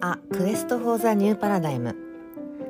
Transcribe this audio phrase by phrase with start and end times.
[0.00, 1.96] あ Quest for the New Paradigm。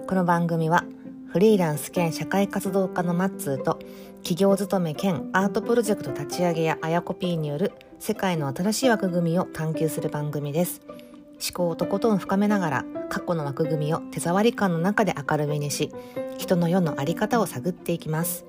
[0.06, 0.84] この番組は
[1.28, 3.78] フリーランス兼社会活動家のマッツーと
[4.22, 10.80] 企業勤め兼アートプロジェクト立ち上げやあやこ P による世界の新しい枠組みを探求する番組です。
[10.86, 15.92] 思考をとことん深めながら過去の枠組みを手触り感の中で明るみにし
[16.38, 18.46] 人の世の在り方を探っていきます。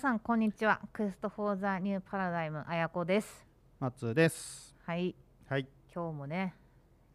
[0.00, 3.44] 皆さんこんにちは Quest for the New Paradigm あやこです
[3.80, 4.74] マッツーです。
[4.86, 5.14] はい
[5.46, 5.66] はい。
[5.94, 6.54] 今日もね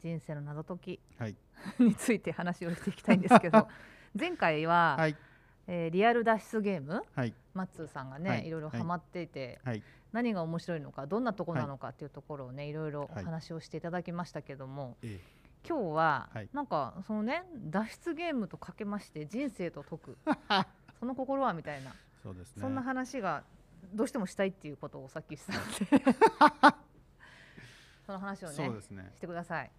[0.04, 1.36] 人生の謎解きはい。
[1.84, 3.68] について話をしていきたいんですけど
[4.14, 5.18] 前回は、はい。
[5.66, 7.34] えーリアル脱出ゲームはい。
[7.56, 9.82] マッツーさんがね、はいい、ろいろハマっていて、はい。
[10.12, 15.20] 何が面白いのかどんなところなのかっていうところをねいろいろおはい話をしていただきましたけども、え
[15.68, 20.18] 今日は、はいなんかそのね脱出ゲームとかけまして人生と解く
[21.00, 21.96] その心はみたいな、
[22.26, 22.62] そうですね。
[22.62, 23.44] そんな話が
[23.94, 25.60] どうしてもしたいっていうことをさっきしたの
[26.04, 26.18] で
[28.08, 29.12] その話をねね。
[29.16, 29.72] してください。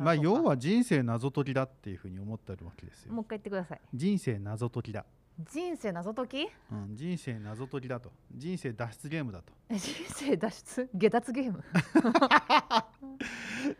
[0.00, 3.24] まあ要は人生謎解きだっていうふうに思ってるわけですよもう。
[3.24, 3.80] 一回言ってください。
[3.94, 5.06] 人生謎解きだ。
[5.50, 6.46] 人生謎解き？
[6.70, 6.94] うん。
[6.94, 8.12] 人生謎解きだと。
[8.34, 9.54] 人生脱出ゲームだと。
[9.70, 10.90] え 人生脱出？
[10.92, 11.64] 下脱ゲーム？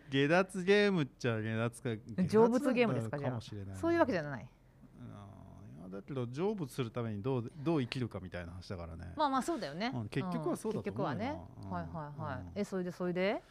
[0.09, 1.91] 下脱ゲームっちゃ下脱か。
[1.91, 1.99] 成
[2.49, 3.77] 仏ゲームですかじゃあかもしれない。
[3.77, 4.49] そういうわけじゃない。
[5.91, 9.13] だけど成仏するためにどうどう生きるかみたいな話だからね。
[9.17, 11.71] まあまあそうだよね、うん結局はそうだと思うよん結局はね、うん。
[11.71, 12.47] はいはいはい、うん。
[12.55, 13.43] えそれでそれで？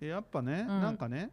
[0.00, 0.80] でやっぱね、うん。
[0.80, 1.30] なんかね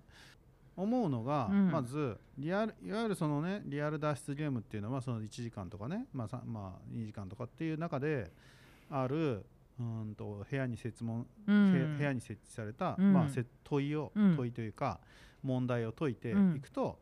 [0.76, 1.72] 思うのが、うん。
[1.72, 8.32] まずリアルいわゆるそのねリアル脱出ゲームっていうのはその1時間とかね、まあさまあ、2時間とかっていう中で
[8.90, 9.46] ある
[9.80, 11.72] うんと部屋に設問、うん。
[11.72, 13.14] 部部屋に設置された、うん。
[13.14, 14.36] まあ、せ問いを、うん。
[14.36, 15.00] 問いというか
[15.42, 16.60] 問題を解いていうん。
[16.60, 17.00] くと,、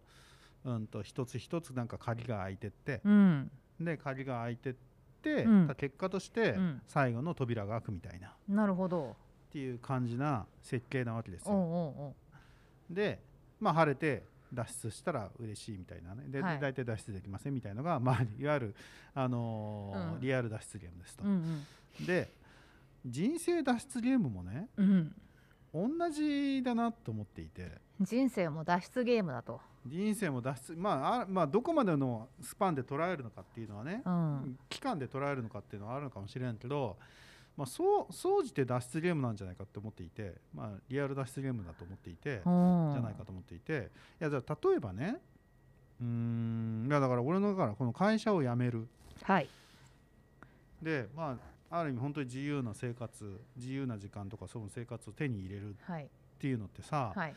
[0.66, 3.52] うん、と一つ一つなんか鍵が開いてって、うん。
[3.80, 4.73] で鍵が開いてっ
[5.22, 5.76] て、うん。
[5.78, 6.81] 結果としてうん。
[6.88, 8.28] 最後の扉が開くみたいな。
[8.28, 9.16] っなるほど。
[9.52, 12.14] ていう感じな設計なわけですよ。
[12.90, 13.19] で、
[13.59, 16.24] まあ、晴れて脱出したら嬉しいみたいなね。
[16.28, 16.59] で、はい。
[16.59, 18.75] 大体脱出できませんみたいのが、まあ、いわゆる、
[19.14, 20.22] あのーうん。
[20.22, 21.24] リアル脱出ゲームですと。
[21.24, 21.66] うん
[22.06, 22.30] で
[23.03, 25.12] 人生脱出ゲームもねうん
[25.74, 25.97] うん。
[25.97, 27.72] 同じだなと思っていて。
[28.00, 34.59] 人生も脱出ゲームだと、人生も脱出、まあ、あまあどこまでのスパンで捉えるのかっていうのはね、うん。
[34.69, 36.97] 期間で捉えるのかっていうのはあるのかもしれんけど、
[37.58, 42.41] まあ、そう総じて脱出ゲームなんじゃないかって思っていて、まあ、リアル脱出ゲームだと思っていて。
[42.46, 42.91] うん。
[42.94, 43.90] じゃないかと思っていて
[44.20, 45.18] いやじゃあ例えばね
[46.00, 48.88] うーんいやだから俺のだからこの会社を辞める。
[49.24, 49.50] はい。
[50.81, 51.38] でま
[51.70, 56.08] あある意味本当に自由な生活自由な時間とかその生活を手に入れるっはい。
[56.40, 57.34] ていうのってさ、はい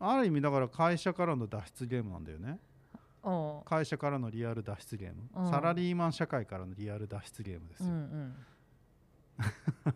[0.00, 2.58] ある意味だから会社からの脱出ゲームなんだよね。
[3.64, 5.50] 会社からのリアル脱出ゲーム、うん。
[5.50, 8.34] サラリーマン社会からのリアル脱出ゲームですよ、うんうん。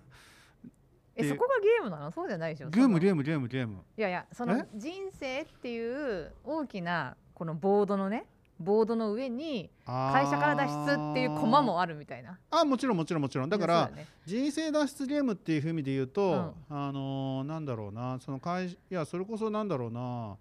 [1.15, 2.11] でえそこがゲームなの？
[2.11, 2.69] そうじゃないでしょ？
[2.69, 3.83] ーゲームゲームゲームゲーム。
[3.99, 4.67] いやいやそのえ？
[4.75, 8.25] 人生っていう大きなこのボードのね
[8.61, 12.39] ボードの上に会社から脱出っていうコマもあるみたいな。
[12.51, 13.49] あーもちろんもちろんもちろん。
[13.49, 13.91] だから
[14.27, 16.77] 人生脱出ゲームっていうふうにで言うと、うん。
[16.77, 20.37] あのーなんだろうなその会いやそれこそなんだろうな、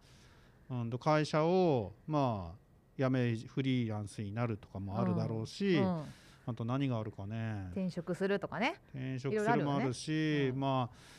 [0.71, 2.57] うん、と会社をまあ
[2.97, 6.03] 辞めフリーランスになるとかもあるだろうし、うん。
[6.47, 7.67] あと何があるかね。
[7.71, 8.75] 転職するとかね。
[8.93, 11.16] 転職するもあるしうんまあ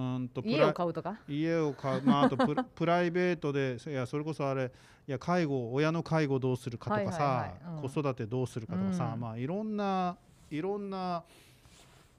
[0.00, 1.18] うんと家を買うとか？
[1.28, 4.72] 家を買う、まあ、あとプラ プライベートでいやそれこそあれ
[5.06, 7.82] いや介護親の介護どうするかとかさ、はいはいはい。
[7.82, 7.88] うん。
[7.90, 9.20] 子育てどうするかとかさ、うん。
[9.20, 10.16] まあいろんな
[10.50, 11.24] いろんな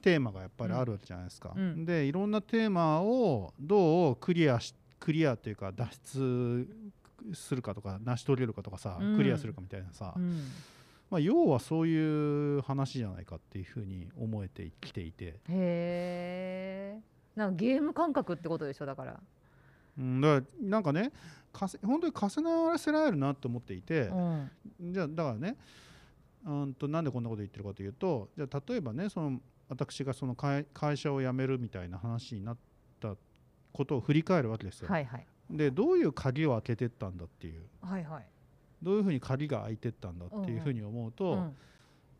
[0.02, 1.52] テーマがやっぱりあるわけじゃないですか。
[1.56, 1.84] うん。
[1.84, 6.68] でいろんなテーマをどうクリアしクリアというか脱出
[7.34, 9.16] するかとか成し遂げるかとかさ、うん。
[9.16, 10.48] クリアするかみたいなさ、うん。
[11.10, 17.00] まあ、要はそういう話じゃないかっていうふうに思えてきていて、へえ
[17.36, 19.20] なんかゲーム感覚ってことでしょだから。
[19.98, 21.12] うん、だからなんかね
[21.52, 24.50] かせ本当に重ならせられるなと思っていて、うん。
[24.80, 25.56] じゃあだからね
[26.46, 32.56] うんとなんでこんなこと言ってるかというとじゃあ例えばねその私がその会会社を辞めるみたいな話になっ
[33.00, 33.14] た
[33.72, 34.88] ことを振り返るわけですよ。
[34.88, 35.26] はいはい。
[35.50, 37.62] でどういう鍵を開けてったんだっていう。
[37.82, 38.26] はいはい。
[38.82, 41.56] どういうふうに鍵が開いてったんだっていうふうに思うと、うん。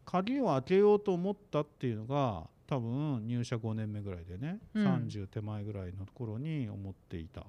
[0.04, 4.86] 鍵を開けようと思ったっていうのが多分入社5年目ぐらいでね、うん。
[4.86, 7.44] 30手前ぐらいの頃に思っていた。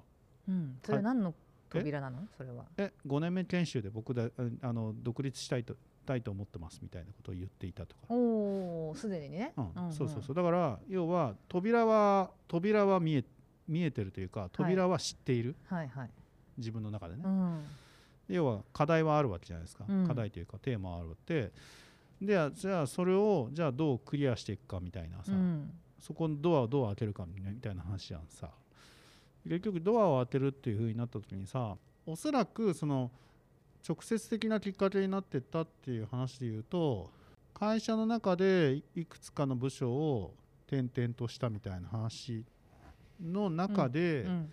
[0.46, 0.78] うん。
[0.84, 1.32] それ何の
[1.70, 2.18] 扉なの？
[2.36, 2.66] それは。
[2.76, 4.30] え5年目研修で僕で
[4.62, 9.54] ああの独立したいとたいと思ってますみたいなことを言っていたとか、おおすでにね。
[9.56, 9.92] うん。
[9.92, 10.34] そうそうそうう。
[10.34, 13.24] だから要は扉は扉は見え
[13.66, 16.10] 見えてるというか扉は知っている、はいはい。
[16.58, 17.64] 自分の中でね、うん。
[18.28, 20.06] 要は課題はあるわけじゃないですか、うん。
[20.06, 21.50] 課題というかテーマはあるわけ
[22.20, 25.70] ででじゃあそれをじゃあどうクリアしていくかみたいなさ、うん。
[26.00, 28.50] そこのドアをどう開けるかみたいな話やんさ。
[29.46, 31.76] 結局ドアを開けるっていう風になった時にさ
[32.06, 33.10] おそらくその
[33.86, 37.10] 直接的なきっかけになってったっていう話で言うと
[37.52, 40.34] 会社の中でいくつかの部署を
[40.66, 42.44] 転々としたみたいな話
[43.22, 44.48] の中で、うんう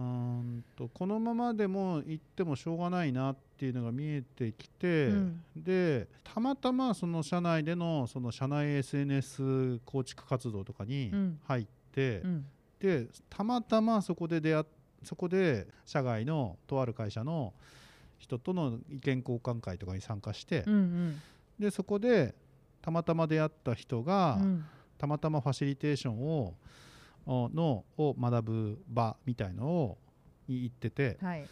[0.00, 5.42] ーんとこのままでも行ってもしょうがないなっていうのが見えてきて、うん。
[5.56, 11.40] でたまたまその社内でのその社内 SNS 構築活動とかにうん。
[11.46, 12.46] 入って、うん。
[12.80, 14.64] でたまたまそこで出会っ
[15.02, 17.52] そこで社外のとある会社の
[18.18, 21.20] 人との意見交換会とかに参加して、うんうん。
[21.58, 22.34] でそこで
[22.82, 24.64] たまたま出会った人が、うん。
[24.98, 26.54] たまたまファシリテーションをお
[27.26, 29.98] のを学ぶ場みたいのを
[30.48, 31.44] に行っててはい。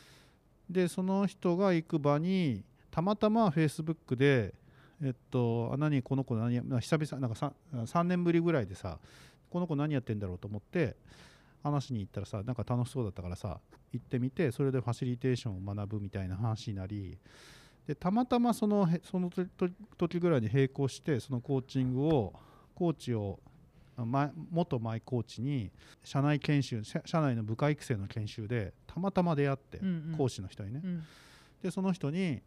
[0.68, 4.52] でその人が行く場にたまたまフェイスブックで
[5.02, 8.98] えっとあ何この子何久々なんか 3, 3年ぶりぐらいでさ
[9.50, 10.96] この子何やってんだろうと思って
[11.62, 13.60] 話に行ったらさなんか楽しそうだったからさ
[13.92, 17.16] 行ってみてそれでファシリテーションを学ぶみたいな話になり
[17.86, 19.30] でたまたまそのへその
[19.96, 22.34] 時ぐらいに並行してそのコーチングを
[22.74, 23.47] コーチを前
[24.04, 25.70] 元マイコーチに
[26.04, 30.14] 社内研修社社内の部下育成の研修でたまたま出会って、うんうん。
[30.16, 31.02] 講師の人にね、うん。
[31.62, 32.40] でその人に、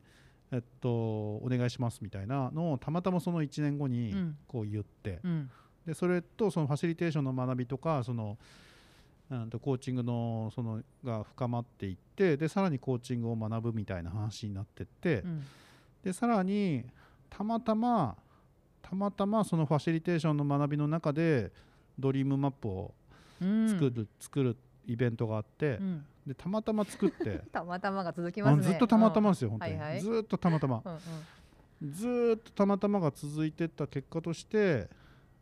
[0.52, 4.38] えっと、お願いしますみたいなのをたまたまその1年後にうん。
[4.48, 5.50] こう言って、うん。
[5.86, 8.38] でそれとそのファシリテーションの学びとかその、
[9.30, 15.44] うん、とコーチングのそのが深まっていってでさらにコーチングを学ぶみたいな話になってって、うん。
[16.04, 16.86] でさらに
[17.30, 18.16] たまたま
[18.92, 21.52] たまたまそのファシリテーションの学びの中で
[21.98, 22.94] ドリームマップを
[23.42, 23.70] うん。
[23.70, 26.06] 作る,、作るイベントがあって、うん。
[26.28, 28.68] でたまたま作って たまたまが続きますね。
[28.68, 30.02] あずっとたまたまですよ、本当に、はいはい。
[30.02, 30.82] ずっとたまたま。
[30.86, 31.00] うんうん。
[31.94, 34.88] ずーっとたまたまが続いてった結果として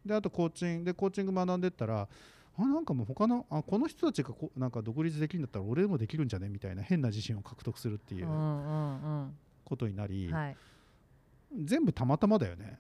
[0.06, 2.08] であとコーチングでコーチング学んでったら
[2.58, 10.58] あなんかもう他のあこの人たちがこなんか独立できるんだったら俺もできるんじゃねみたいな変な自信を獲得するっていううんうんことになり、うんはい。
[11.62, 12.80] 全部たまたまだよね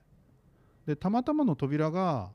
[0.89, 2.31] でたまたまの扉が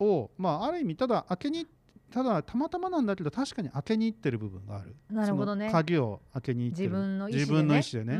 [0.00, 1.66] をまあある意味ただ開けに
[2.10, 4.96] ただたまたまなんだけど確かに開けに行ってる部分がある。
[5.08, 5.70] なるほどね。
[5.70, 6.90] 鍵を開けに行ってる。
[6.90, 8.18] 自分の意思でね。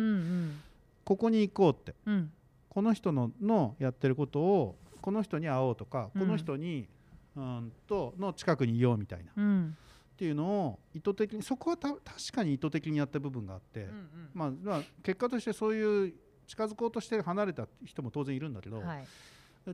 [1.05, 1.95] ここに行こうって。
[2.07, 2.15] うん。
[2.15, 2.33] うん
[2.69, 6.21] この人ののやってることをこの人に会おうとか、うん。
[6.21, 6.87] この人に
[7.35, 9.31] うんとの近くにいようみたいな。
[9.31, 9.77] っうん。
[10.17, 12.01] ていうのを意図的にそこはた確
[12.33, 14.09] かに意図的にやった部分があって、うん。
[14.35, 16.15] まあ、まあ結果としてそういう
[16.47, 19.07] 近づこうとして離れた人も当然いるんだけど、はい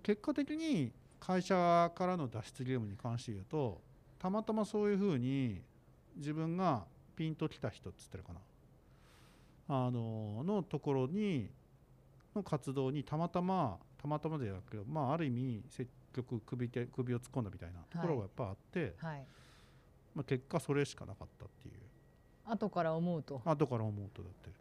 [0.01, 3.81] 結果的に会社からの脱出ゲームに関して言うと
[4.19, 5.61] たまたまそういうふうに
[6.17, 6.85] 自分が
[7.17, 8.41] ピンときた人っつってるかな。
[9.69, 11.49] あののところに
[12.35, 19.25] の活動にたまたまたまたまでやけど、まあ、ある意味積極首で首を突っ込んだみたいなところがやっぱあって、はい。
[20.15, 21.75] まあ、結果それしかなかったっていう。
[22.45, 23.41] 後から思うと。
[23.45, 24.51] 後から思うとだって。
[24.51, 24.53] っ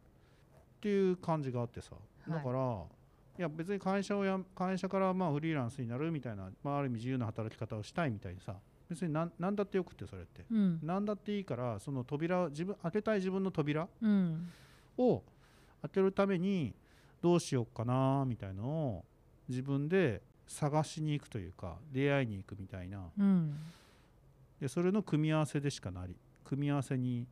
[0.82, 1.96] ていう感じがあってさ。
[2.28, 2.32] い。
[2.32, 3.01] だから、い、
[3.38, 8.56] や別に会社をや会社からまあフリーランスになるみたいな、まあ、ある意味自由な働き方をしたいみたいにさ
[8.92, 10.46] 別に何何だってよくってそれって。
[10.52, 10.80] うん。
[10.84, 14.50] 何だっていいからその扉自分開けたい自分の扉うん。
[14.98, 15.24] を
[15.82, 16.76] 開けるために
[17.22, 19.06] どうしようかなみたいのを
[19.48, 23.10] 自分で探しに行くというか出会いに行くみたいな。
[23.18, 23.56] うん。
[24.60, 27.26] でそれの組み合わせでしかなり組み合わせに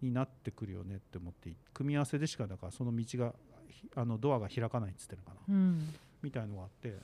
[0.00, 3.49] になってくるよねって思ってい組み合わせでしかだからその道がひ
[3.94, 5.54] あのドアが開かないっつってるのかな。
[5.54, 5.94] うん。
[6.22, 6.96] みたいのがあって。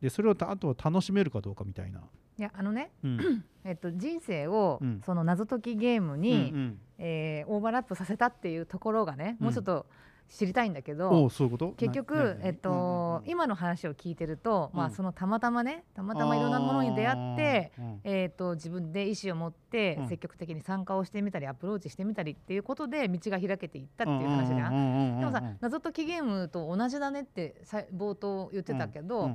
[0.00, 2.00] でそれをたあとは楽しめるかどうかみたいな、
[2.38, 3.44] いやあのね、うん。
[3.64, 5.00] えっと、人生をうん。
[5.04, 6.78] その謎解きゲームうに、ん。
[6.98, 9.86] えーオーバーラップさせたっていうところがね、もうちょっと
[10.28, 11.28] 知りたいんだけうん、ど
[11.76, 14.92] 結局、えっと今の話を聞いてると、まあ、うん。
[14.92, 20.08] そのたまたまねたまたまいろんなものに出会って、えー、と自分で意思を持ってうん。
[20.08, 25.20] 積極的に参加をしてみたりアプローチしてみたりっていうことで道が開けていったっていう話じゃん。
[25.20, 29.30] でもさ謎解きゲームと同じだねってさ冒頭言ってたけど、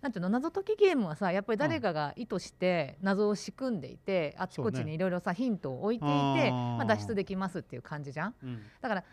[0.00, 0.28] なんていうの？
[0.28, 8.34] 謎解きゲームはさやっぱり誰かが意図して謎を仕組んでいて、あちこちにいろいろさヒントを置いていて、まあ、脱出できますっていう感じじゃん。
[8.80, 9.04] だから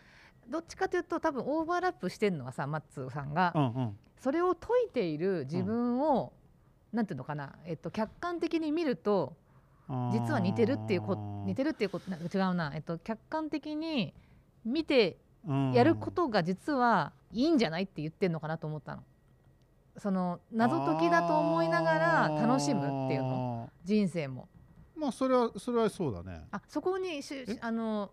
[0.48, 3.98] どっちかというと多分オーバーラップしてるのはさマッツーさんが、うんうん。
[4.18, 6.32] それを解いている自分を、
[6.92, 9.36] なんていうのかな、えっと、客観的に見ると
[10.12, 14.14] 実は似てるっていうこ似てるっていうことな違うな、えっと、客観的に
[14.64, 15.18] 見て
[15.74, 19.02] やることが実はいいんじゃないって言ってるのかなと思ったの。
[19.98, 23.28] その謎解きだと思いながら楽しむっていうの。
[23.28, 24.48] の人生も。
[24.96, 27.58] まあそれはそれはそうだね、あそこにしえ？
[27.60, 28.10] あの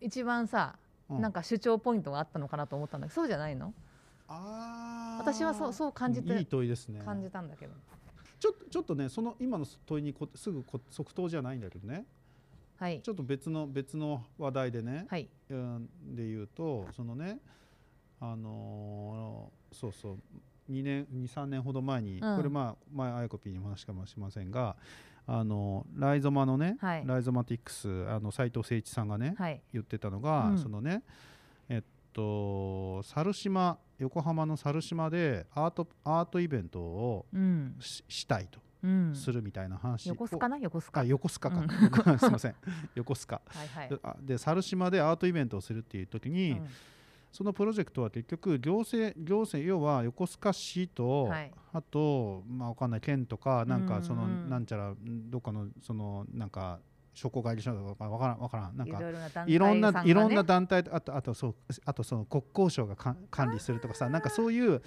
[0.00, 0.78] 一番さ、う
[1.08, 3.72] なんか主張ポイントがあったのかなと思ったんだけどそうじゃないの？
[4.28, 5.22] あー。
[5.22, 7.00] 私はそうそう感じていい問いですね。
[7.04, 7.72] 感じたんだけど。
[8.38, 12.04] ちょっとちょっとねその今の問いにこすぐこ即答じゃないんだけどね。
[12.76, 13.00] はい。
[13.00, 15.28] ちょっと別の別の話題でね、はい。
[15.50, 17.38] うんで言うとそのね
[18.20, 20.18] あのーそうそう。
[20.70, 22.36] 2年23年ほど前に、うん。
[22.36, 24.76] これまあ前あやこぴーにも話しかもしませんが
[25.30, 27.02] あのライゾマのね、はい。
[27.06, 29.60] ライゾマティックスあの斉藤誠一さんがね、はい。
[29.74, 30.58] 言ってたのが、うん。
[30.58, 31.02] そのね
[31.68, 31.82] えっ
[32.14, 37.76] と猿島横浜の猿島でアートアートイベントをうん。
[37.78, 39.14] ししたいとうん。
[39.14, 40.08] するみたいな話。
[40.08, 40.56] を、横須賀な？
[40.56, 41.02] 横須賀。
[41.02, 42.18] あ横須賀か、うん。
[42.18, 42.54] すいません。
[42.94, 43.42] 横須賀。
[43.46, 44.26] はいはい。
[44.26, 46.68] で猿島でアートイベントをするっていう時に、うん
[47.30, 51.52] そのプロジェクトは結局行政行政要は横須賀市と、はい。
[51.72, 54.30] あとまあわかんない県とかなんかその、うん。
[54.30, 56.80] うんなんちゃらんどっかのそのなんか
[57.12, 58.76] 商工会議所とかわからんわからん。
[58.76, 59.18] なんいかろいろ
[59.74, 61.54] んな、いろんな団体あとあとそう
[61.84, 64.78] あとその国交省がか管理するとかさなんかそういうは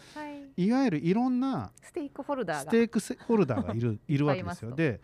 [0.57, 0.65] い。
[0.65, 2.61] いわゆるいろんなステークホルダーが。
[2.63, 4.71] ステークスホルダーがいる いるわけですよ。
[4.75, 5.01] で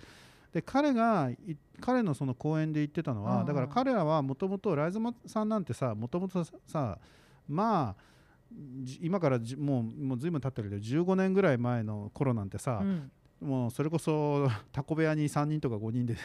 [0.52, 6.98] で彼がい彼のその講演で言ってたのは、うんだから彼らはもともとライズマさんなんてさもともとさ
[7.48, 8.04] まあ
[8.84, 13.12] じ今からじもうもうずいぶん経ってるけど15年ぐらい前の頃なんてさう、ん。
[13.40, 16.16] もうそれこそ タコ部屋に3人とか5人で。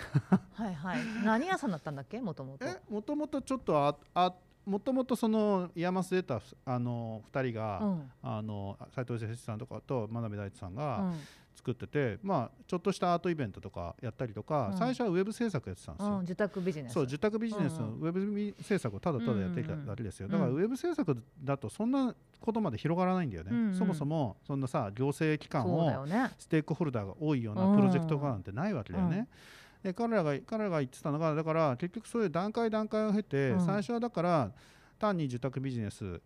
[0.55, 0.99] はいはい。
[1.25, 2.21] 何屋さんだったんだっけ？
[2.21, 8.11] もともとえもともとちょっとああもともとその IAMAS 出たあの2人が、うん。
[8.23, 11.15] あの斉藤哲さんとかと真鍋大度さんうがん
[11.63, 14.79] 作ってて、まあちょっとしたアートイベントとかやったりとか、うん。
[14.79, 16.13] 最初はウェブ制作やってたんですよ。
[16.15, 16.93] うん受託ビジネス。
[16.93, 18.01] そう受託ビジネスのうん。
[18.01, 23.75] ウェブ制作をただただやっていただけですよ、だからウェブ制作だとそんなことまで広がらないんだよね、うんうん。
[23.75, 26.07] そもそもそんなさ行政機関を
[26.39, 29.29] ステークホルダーが多いようなプロジェクトがなんてないわけだよね。
[29.83, 33.67] で彼らが彼らが言ってたのがだから結局そういう段階段階を経て、うん。
[33.67, 34.53] 最初はだから
[34.99, 36.21] 単に受託ビジネス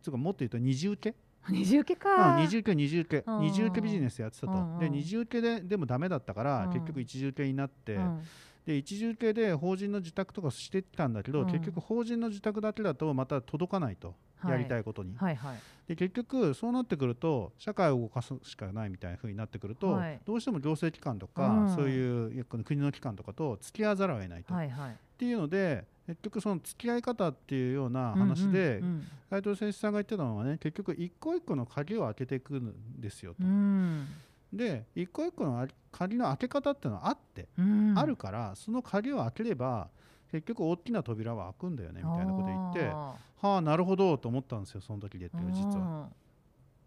[0.00, 1.16] つうかもっと言うと二次受け
[1.50, 3.30] 二重受けうんか二次受け二次受け。
[3.30, 3.40] うん。
[3.40, 6.72] 二次受けビジネスやってたと、うんで二次受けででもダメだったから、うん。
[6.72, 8.22] 結局一次受けになって、うん。
[8.66, 11.46] で一次受けで法人の受託とかしてたんだけど、うん。
[11.46, 14.52] 結局法人の受託だけだとまた届かないと、はい。
[14.52, 15.58] やりたいことに、はいはい。
[15.88, 20.20] で結局そうなってくると社会を動かすしかないみたいな風になってくると、はい。
[20.24, 21.74] どうしても行政機関とか、うん。
[21.74, 24.90] そういう国の機関とかと付き合わざるを得ないと、はいはい。
[24.92, 33.44] っていうので結局その付き合い方っていうような話でうん斉藤誠一さんが言ってたのはね結局一個一個の鍵を開けていくんですよと。
[33.44, 33.46] う。
[33.46, 34.06] ん。
[34.52, 37.94] で一個一個のあ鍵の開け方っていうのはあって、うん。
[37.96, 39.88] あるからその鍵を開ければ
[40.30, 46.02] 結局大きな扉は開くんだよねみたいなこと言ってあはあなるほどと思ったんですよその時でっていうー実は。
[46.04, 46.06] うん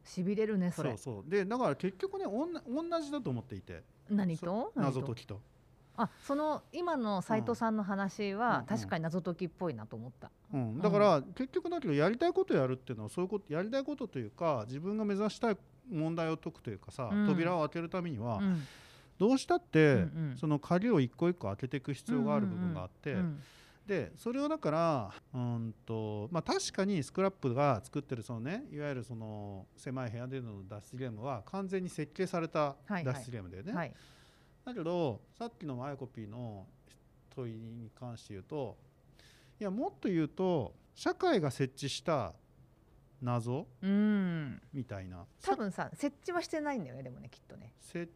[0.06, 0.92] しびれるねそれ。
[0.92, 1.30] そうそう。
[1.30, 3.82] でだから結局ねおんな同じだと思っていて。
[4.08, 4.72] 何と？
[4.76, 5.42] 謎解きと。
[5.98, 15.58] あその今の斉藤さんの話は、うん確かに謎解きっぽいなと思った、うん、だから結局だけどやりたいことやるっていうのはそういうことやりたいことというか自分が目指したい
[15.92, 17.28] 問題を解くというかさ、うん。
[17.28, 18.68] 扉を開けるためには、うん。
[19.18, 20.00] どうしたって、うん
[20.32, 20.38] うん。
[20.40, 23.42] その鍵を一個一個開けていく必要がある部分があって、うん。
[23.88, 33.04] でそれをだからうんと、まあ、確かにスクラップが作ってるそのねいわゆるその狭い部屋での脱出ゲームは完全に設計されたはいはい。
[33.04, 33.74] 脱出ゲームだよね。
[33.74, 33.94] はい
[34.66, 36.66] だけどさっきのマイコピーの
[37.36, 38.78] 問いに関して言うと
[39.60, 42.34] いやもっと言うと社会が設置した
[43.22, 44.62] 謎うん。
[44.74, 45.26] みたいな。
[45.42, 47.74] 多分さ設置はしてないんだよねでもねきっとね。
[47.80, 48.12] 設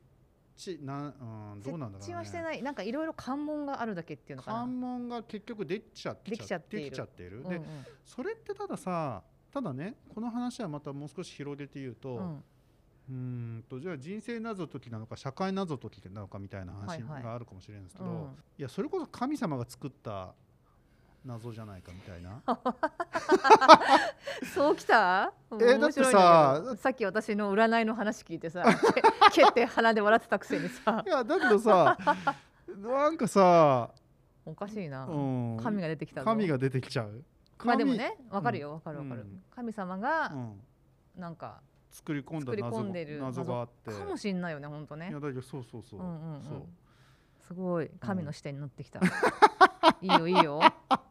[0.57, 1.13] 置な、
[1.53, 2.61] うん、どうなんだろう、ね、設置はしてない。
[2.61, 4.59] なんかいろいろ関門があるだけっていうのかな。
[4.59, 7.49] 関門が結局できちゃってできちゃっているできちゃっている、うんうん。
[7.49, 7.61] で
[8.05, 12.43] それってたださただねこの話はまたもう少し広げて言うと、うん
[13.09, 18.15] うーんとじゃあ人生謎解きなのか社会謎解きなのかみたいな話はいはいがあるかもしれないんですけど、うん。
[18.57, 20.33] いやそれこそ神様が作った
[21.25, 22.41] 謎じゃないかみたいな。
[24.53, 25.33] そうきた？
[25.59, 28.63] えだってささっき私の占いの話聞いてさ
[29.33, 31.03] け 蹴って鼻で笑ってたくせにさ。
[31.05, 31.97] いやだけどさ
[32.67, 33.89] なんかさ、
[34.45, 36.25] おかしいな、うん、神が出てきたぞ。
[36.25, 37.23] 神が出てきちゃう。
[37.65, 39.43] まあでもねわかるよわかるわかる、うん。
[39.53, 40.63] 神様神、がうん、
[41.17, 43.91] なんか作り込んだ謎込んでる謎があって。
[43.91, 45.09] かもしんないよねほんとね。
[45.09, 46.43] いやだけどそうそうそう,、うんうんうん。
[46.43, 46.65] そう。
[47.47, 48.99] すごい神の視点に乗ってきた、
[50.01, 50.61] いいよいいよ。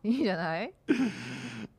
[0.04, 0.73] いいじゃない？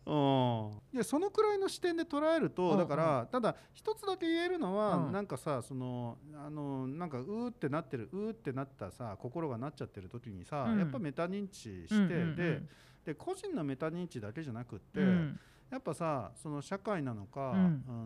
[0.05, 2.77] うん、いやそのくらいの視点で捉えると、うんうん。
[2.79, 5.11] だからただ一つだけ言えるのは、うん。
[5.13, 10.79] なんかさそのあのなんかうーってなってるうーってなったさ心がなっちゃってる時にさ、うん。
[10.79, 12.35] やっぱメタ認知して、うんうんうん。
[12.35, 12.61] で
[13.05, 15.39] で個人のメタ認知だけじゃなくって、うん。
[15.69, 17.61] やっぱさその社会なのか、ううん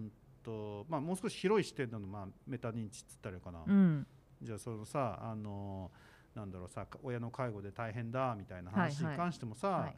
[0.06, 0.12] ん
[0.44, 4.08] とまあ、もう少し広い視点なの、まあ、メタ認知っつったらいいかな、うん。
[4.42, 5.92] じゃあそのさあの
[6.36, 8.92] なんだろうさ親の介護で大変だみたいなはいはい。
[8.94, 9.96] 話に関してもさ、はい。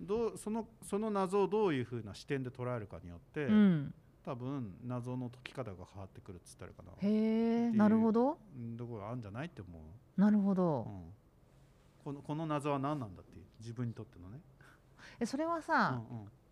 [0.00, 3.94] どうそのその謎をどういうふうな視点で捉えるかによって、うん。
[4.24, 6.92] 多分謎の解き方が変わってくるっつったらいいかな。
[6.98, 8.38] へえいうなるほど。
[8.56, 11.12] うんところがあるんじゃないって思う、なるほうど、ん、
[12.04, 14.40] このこの謎は何なんだっていう自分にとってのね、
[15.18, 16.00] えそれはうんさ、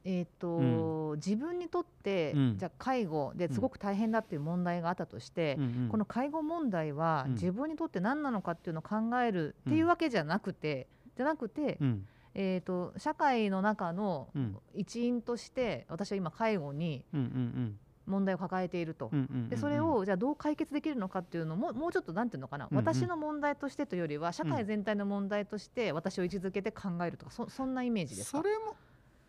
[0.04, 2.59] えっ、と、自分にとって、うん。
[2.59, 5.88] じゃあ介護ですごく大変だっていう問題があったとして、うんうんうん。
[5.90, 7.33] この介護問題はうん。
[7.35, 12.07] 自分にとって何なのかっていうのを考えるっていうわけじゃなくて、じゃなくて、うん。
[12.33, 14.57] えー、と社会の中のうん。
[14.75, 19.11] 一員として私は今介護にうんうん問題を抱えていると。
[19.12, 22.85] うんうんうんうんでそれをじゃあどう解決できるのかっていうのももうちょっとなんていうのかな、うんうん。
[22.85, 28.38] 私の問題としてというよりは社会全体の問題として私を位置づけて考えるとかそそんなイメージですか？
[28.38, 28.75] それも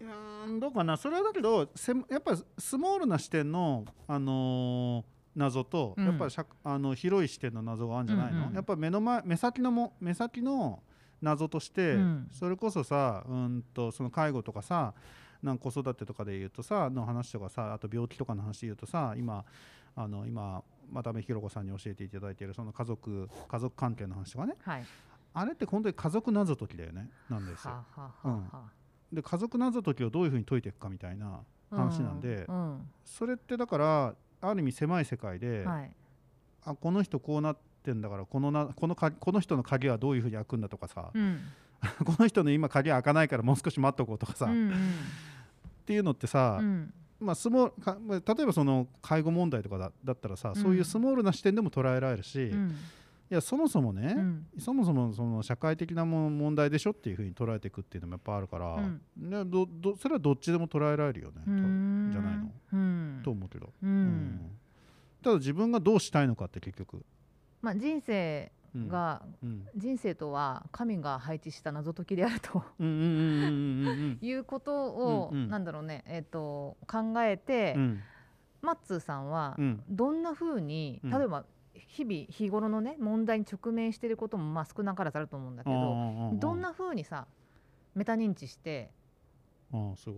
[0.01, 0.98] うーんどうかな。
[0.98, 6.05] それはだけどせやっぱスモールな視点の、あのー謎と、うん。
[6.05, 10.84] やっぱり社あの広い視点の謎があるんじゃないの、うんうんやっぱ目の前目先のも目先の
[11.22, 12.27] 謎として、うん。
[12.31, 14.93] それこそさうんとその介護とかさ
[15.41, 19.43] なんか子育てとかで言うとさの話とかさあと病気とかの話で言うとさ今
[19.96, 24.55] あの今渡辺弘子さんに教えていただいているその家族家族関係の話とかね。
[24.62, 24.86] はい。
[25.34, 27.10] あれって本当に家族謎解きだよね。
[27.29, 27.72] なんですよ。
[27.72, 27.86] は。
[27.96, 28.63] あはあはあは
[29.12, 31.41] で家族謎解きをどういうふうに解いていくかみたいな
[31.72, 32.89] あ話なんで、うん。
[33.03, 35.91] それってだからある意味狭い世界で、うんはい。
[36.65, 41.39] あこの人こうなってんだからこのなこのかこの人の鍵はどういうふうに開くんだとかさ、うん。
[42.06, 44.74] この人の今鍵開かないからもう少し待っとこうとかさ、っうん。
[45.86, 46.65] ていうのってさ、うん。
[46.65, 47.72] うんまあ、スモ
[48.08, 50.56] 例えばその介護問題とかだだったらさ、うん。
[50.56, 52.51] そういうスモールな視点でも捉えられるし、
[53.32, 54.46] いうんやそもそもね、うん。
[54.60, 59.02] そもそもその社会的なも問題でしょっていうふうに捉えていくっていうのもやっぱあるから、うん。
[59.16, 62.52] ねどどそれはどっちでも捉えられるよね、じゃないの？
[62.74, 64.08] うんと思うけど、ううん。
[64.08, 64.52] ん。
[65.24, 67.06] ただ自分がどうしたいのかって結局、
[67.62, 68.88] まあ人生うん。
[68.90, 69.66] がうん。
[69.78, 72.62] 人生とは神が配置した謎解きであると。
[72.80, 73.10] うんうんうんうん
[73.88, 74.20] うん。
[74.26, 75.50] いうことを、うんうん。
[75.50, 78.00] なんだろうね、えっと考えて、うん。
[78.62, 79.84] マッツーさんはうん。
[79.90, 81.10] どんなふうに、うん。
[81.12, 87.28] 例えば日々日頃のね問題に直面していることもまあ少なからずあると思うんだけど、どんなふうにさ
[87.95, 88.91] メタ認知して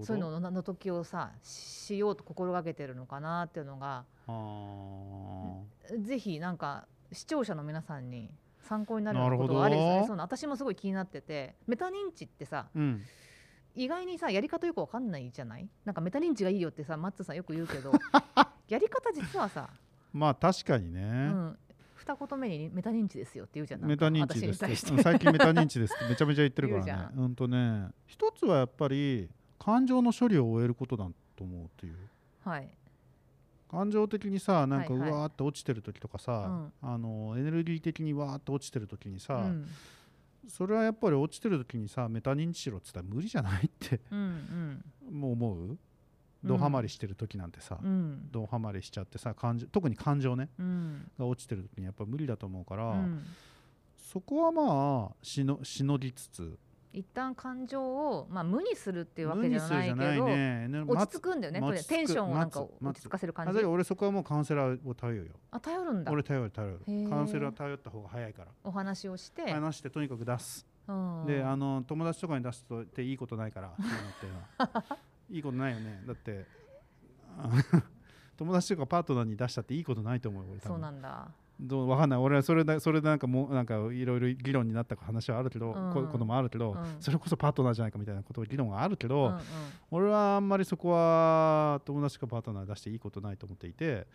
[0.02, 9.76] そういうのの謎解きをさししようと心がけてるのかなっていうのがあぜひなんか視聴者の皆さんに参考になることがあり
[10.08, 13.02] そうな私もすごい気になっててメタ認知ってさーうん。
[13.76, 15.68] 意外にさやり方よくわかんないじゃない？
[15.84, 17.92] なんかメタ認知がいいよってさマッツーさんよく言うけど
[18.70, 19.70] やり方実はさ、
[20.14, 21.58] まあ確かにうね、ん、
[21.96, 23.82] 二言目にメタ認知ですよって言うじゃん。
[23.82, 24.86] なんメかタ認知です。
[25.02, 27.08] 最近メタ認知ですってめちゃめちゃ言ってるからね。
[27.16, 27.36] うん。
[27.36, 31.96] とね一つはやっぱり感情の処理を終えることだと思うっていう。
[32.44, 32.70] はい。
[33.72, 35.10] 感情的にさなんかはいはい。
[35.10, 39.68] うわーって落ちてる時とかさ、あのエネルギー的にわーって落ちてる時にさ、うん。
[40.48, 44.84] それはやっぱり落ちてる時にさメタ認知しろっつったら無理じゃないってうん。
[45.10, 45.78] もう思う？
[46.44, 46.50] うん。
[46.50, 48.30] ドハマりしてる時なんてさ、うん。
[48.32, 51.12] ドハマりしちゃってさ感情特に感情ねうん。
[51.18, 53.24] が落ちてる時にやっぱ無理だと思うから、うん。
[53.98, 56.58] そこはまあしのしのぎつつ
[56.94, 60.68] 一旦感情を、まあ、無にするっていうわ無けじゃないけど、ね。
[60.88, 61.84] 落ち着くんだよね。
[61.88, 63.60] テンションをなんか落ち着かせる感じ。
[63.66, 65.34] 俺そこはもうカウンセラーを頼るよ。
[65.50, 66.12] あ頼るんだ。
[66.12, 66.80] 俺頼る頼る。
[67.10, 68.52] カウンセラー頼った方が早いから。
[68.64, 70.68] お話をして、話してとにかく出す。
[70.88, 71.26] うん。
[71.26, 73.76] であの友達とかに出すとっていいことないからっ
[74.20, 74.98] ていうのは
[75.34, 76.04] いいことないよね。
[76.08, 76.46] だって
[77.38, 77.50] あ
[78.38, 81.28] 友達とかパートナーに出したっていいことないと思うよ俺多そう分なんだ。
[81.60, 82.20] どうわかんない。
[82.20, 85.94] 俺はそれでそれでなんかもうなんかいろいろ議論になった話はあるけど、うん。
[85.94, 86.78] ここともあるけど、うん。
[87.00, 89.42] それこそパートナーじゃないかみたいなこと議論があるけど、うんうん。
[89.92, 94.08] 俺はあんまりそこは友達かパートナー出していいことないと思っていて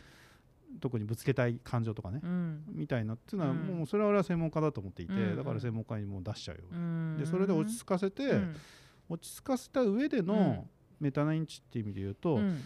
[0.81, 2.65] 特にぶつけたい感情とかね、うん。
[2.73, 3.59] みたいなっていうのは、うん。
[3.79, 5.37] もうそれは俺は専門家だと思っていて、うん。
[5.37, 7.17] だから専門家にもう出しちゃうよ、うん。
[7.19, 8.57] でそれで落ち着かせて、うん。
[9.11, 10.67] 落ち着かせた上での
[11.01, 12.61] メタ認知っていう意味で言うと、うん。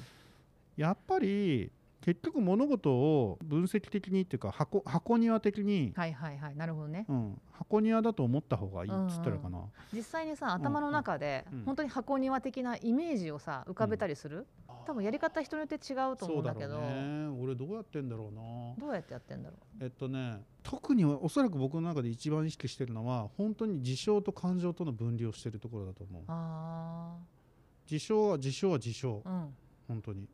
[0.76, 1.70] やっぱり
[2.02, 6.56] 結局物事を分析的にっていうか箱箱庭的に、はいはいはい。
[6.56, 7.06] なるほどね。
[7.08, 9.60] うん、箱庭だと思った方がいいっつったらかな、
[9.92, 14.48] 実際にさ頭の中でうん本当に箱庭的なイメージをさ浮かべたりする、
[14.84, 16.74] 多分やり方人によって違うと思うんだけど。
[16.74, 17.40] そうだろうね。
[17.40, 18.42] 俺どうやってんだろうな。
[18.84, 26.22] どうやってやってんだろえっとね特におそらく僕の中で一番意識してるのは本当に事象と感情との分離をしてるところだと思う。
[26.22, 27.16] うあ
[27.92, 29.54] 事象は事象は事象あうん。
[29.88, 30.26] 本当に。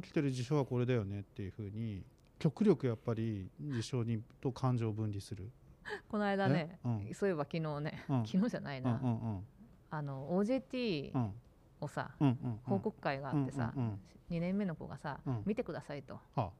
[0.00, 2.04] 起きてる事象はこれだよねっていうふうに
[2.38, 5.50] 極力やっぱり事象にと感情を分離する。
[6.08, 6.88] この間ね、え？
[6.88, 7.14] うん。
[7.14, 8.26] そういえば昨日ね、うん。
[8.26, 9.46] 昨日じゃないうんな、うんうん。
[9.90, 11.32] あの OJT うん。
[11.80, 15.42] をさ、うんうん報告会があってさ、うんうんうん2年目の子がさ、うん。
[15.46, 16.20] 見てくださいと。
[16.36, 16.52] は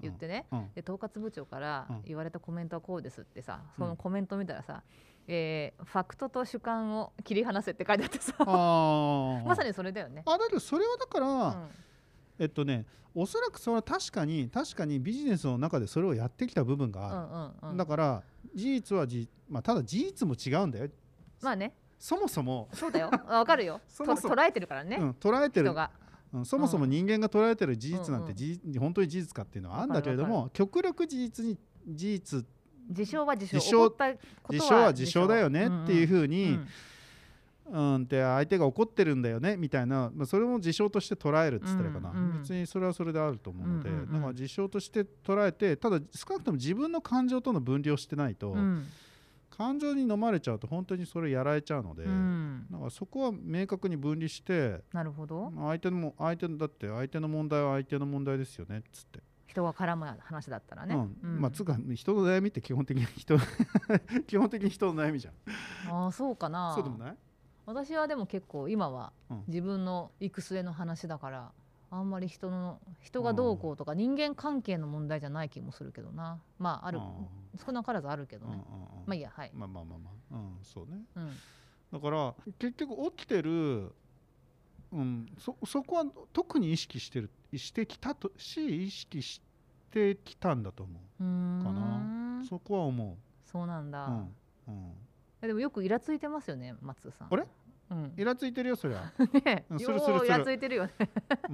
[0.00, 0.70] 言ってね、うん。
[0.74, 2.02] で統括部長からうん。
[2.04, 3.84] 言われたコメントはこうですってさ、うん。
[3.84, 4.82] そのコメント見たらさ、
[5.26, 8.34] えーファクトと主観を切り離せって書いてあってさ。
[8.44, 10.22] まさにそれだよね。
[10.26, 11.68] あだけどそれはだから、うん。
[12.38, 17.76] えっとねおそらくそれは確かに確かにビジネスの中でそれをやってきた部分がうある、んうんうん。
[17.78, 18.22] だから
[18.54, 20.90] 事実はじ、まあ、ただ事実も違うんだよ。
[21.40, 21.74] まあね。
[21.98, 23.10] そもそも、そうだよ。
[23.26, 23.80] わかるよ。
[23.88, 24.34] そもそも。
[24.36, 25.72] と捉えてるからね、うん、捉えてる
[26.32, 32.44] うん、そもそも人間が捉えてる事実なんうんうん本当に事実かっていうのはあるんだけれども極力事実に事実
[32.90, 36.68] 事象は事象事象は事象だよねっていうふううに、ん。
[37.68, 48.86] うん、って相手が怒ってるんだよねみたいな、まあ、それも事象として捉えるっつったらかな、うんうん別にそれはそれであると思うので、うんうん事象として捉えてただ少なくとも自分の感情との分離をしてないと、うん
[49.50, 52.66] 感情に飲まれちゃうと本当にそれやられちゃうので、うん。
[52.70, 55.52] だからそこは明確に分離してなるほど。
[55.56, 61.40] 相手のも相手のだって相手の問題は相手の問題ですよねっつって、人が絡む話だったらね、うん。
[61.40, 63.38] まあつうか人の悩みって基本的に人
[64.26, 65.34] 基本的に人の悩みじゃん。
[65.90, 66.72] ああそうかな。
[66.74, 67.16] そうでもない？
[67.64, 69.44] 私はでも結構今はうん。
[69.48, 71.52] 自分の行く末の話だから
[71.90, 76.38] あんまり人の人がどうこうとか人間関係の問題じゃない気もするけどな。
[76.58, 77.00] まあある
[77.64, 78.64] 少なからずあるけどね。
[79.06, 81.00] まあいいやはい、まあまあまあまあ、うん、そうね。
[81.14, 81.30] うん、
[81.92, 83.92] だから結局起きてる、
[84.92, 89.40] うん、そそこは特に意識してるしてきたとし意識し
[89.90, 91.22] てきたんだと思う。
[91.22, 92.40] ーんかな。
[92.42, 94.28] うそこは思そうなんだ、う、うん
[94.68, 94.92] うん、
[95.40, 97.28] えでもよくイラついてますよね松さん。
[97.32, 97.46] あれ？
[97.90, 98.14] うん。
[98.16, 99.12] イラついてるよそりゃ。
[99.44, 100.20] ねうんすよるするする。
[100.22, 100.92] うイラついてるよね。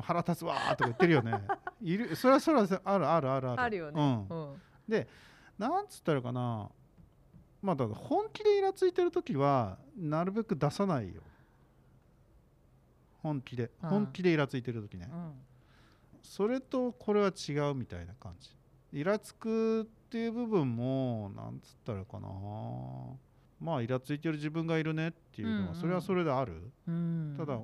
[0.00, 1.32] 腹立つわーとか言ってるよね。
[1.80, 3.62] いるそれはそれはあるあるあるある。
[3.62, 4.54] あるよね、う、うん。
[4.54, 5.06] ん
[5.58, 6.70] なんつったらかな。
[7.60, 11.22] まあだ本気でイラついてる時はなるべく出さないよ。
[13.22, 13.70] 本気で。
[13.82, 13.90] うん。
[13.90, 15.32] 本気でイラついてる時ね、うん。
[16.22, 18.50] それとこれは違うみたいな感じ。
[18.92, 22.28] イラつくっていう部分もなんつったらかな
[23.62, 25.68] まあイラついてる自分がいるねっていうのうんうん。
[25.68, 27.34] はそれはそれである、うん。
[27.38, 27.60] ただ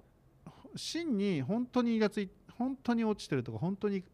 [0.77, 4.05] 真に本当にイラつい本当に落ちてるとか本当に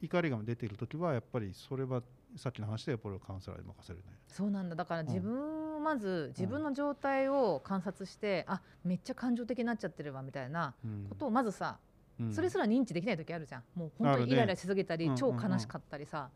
[0.00, 2.02] 怒りが出ている時はやっぱりそれは
[2.36, 3.98] さっきの話でやっぱりカウンセラーに任せる。
[3.98, 4.76] ねそうなんだ。
[4.76, 11.06] だからん自分をまず自分の状態を観察して、あめっちゃ感情的になっちゃってるわみたいなうん。
[11.08, 11.78] ことをまずさ、
[12.20, 12.32] うん。
[12.32, 13.64] それすら認知できない時あるじゃん。
[13.74, 15.16] もう本当にイライラしすぎたり、うん。
[15.16, 16.30] 超悲しかったりさ、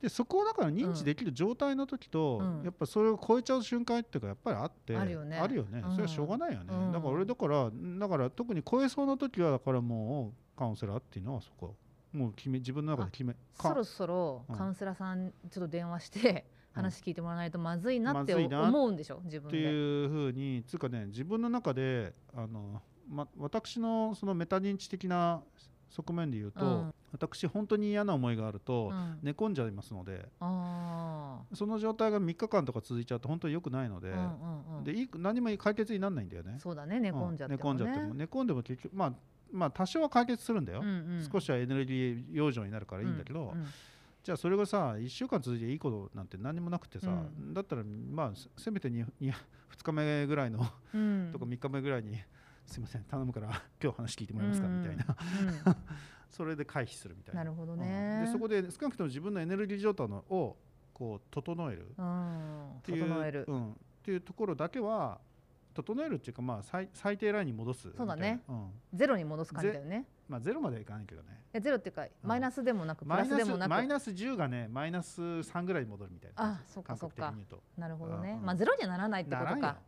[0.00, 2.62] でそこをだから認知できる状態の時と、うん。
[2.64, 5.38] やっぱそれを超えちゃう瞬間っていうかやっぱりあってあるよね。
[5.38, 5.82] あるよね。
[5.84, 5.90] うん。
[5.92, 6.92] それはしょうがないよね、うん。
[6.92, 11.74] だから俺だからだから特に超えそうな時はだからもうカウンセラーっていうのはそこ
[12.12, 14.56] もう決め自分の中で決めかそろそろうん。
[14.56, 16.30] カウンセラーさんちょっと電話して
[16.74, 19.22] うん話聞いてもらわないとまずいなって思うんでしょ？
[19.24, 19.66] 自分ってで。
[19.66, 25.42] いうふうにつうかね自分の中であの、ま、私のそのメタ認知的な
[25.96, 26.94] 側面で言うと、うん。
[27.12, 29.18] 私本当に嫌な思いがあると、うん。
[29.22, 34.84] 寝込んじゃいますのであその状態が3日間とか続いちゃうと本当に良くないので,、ーうんうんうん。
[34.84, 36.56] でいい何も解決にならないんだよね。
[36.58, 38.14] そうだね寝込んじゃってうん寝込んじゃっても。
[38.14, 39.12] 寝込んでも結局まあ
[39.52, 40.90] まあ多少は解決するんだよ、うんう
[41.22, 43.66] ん少しはエネルギー養生になるからいいんだけど、うんうん
[44.26, 47.54] じゃあそれがさ1週間続いていいことなんて何もなくてさ、うん。
[47.54, 49.32] だったらまあせせめて 2, 2,
[49.84, 51.28] 日目ぐらいのうん。
[51.32, 52.18] とか3日目ぐらいに
[52.66, 53.48] すいません頼むから
[53.82, 55.16] 今日話聞いてもらえますか、みたいな。
[55.40, 55.48] うん。
[55.48, 55.76] う ん
[56.30, 57.44] それで回避するみたいな。
[57.44, 57.80] なるほどうん。
[57.80, 58.24] ね。
[58.26, 60.56] でそこで少なくとも自分のエネルギー状態のを
[60.92, 61.94] こう整える。
[61.96, 62.70] うん。
[62.78, 63.44] っていう整える。
[63.48, 63.54] う。
[63.54, 65.20] ん、っていうところだけは
[65.72, 68.42] 整えるっていうかまあ最最低ラインに戻すそうだね。
[68.48, 68.70] うん。
[68.92, 70.06] ゼロに戻す感じだよね。
[70.28, 71.42] まあ、ゼロまではいかないけどね。
[71.52, 73.70] えゼロっていうかマイナスでもなくプラマイナススでもなく。
[73.70, 76.52] マイナス10がねマイナス3ぐらいに戻るみたいな。
[76.52, 78.32] あそっかそうとなるほどね。
[78.32, 78.42] う。
[78.42, 78.44] ん。
[78.44, 79.78] まあゼロにはならないってことか。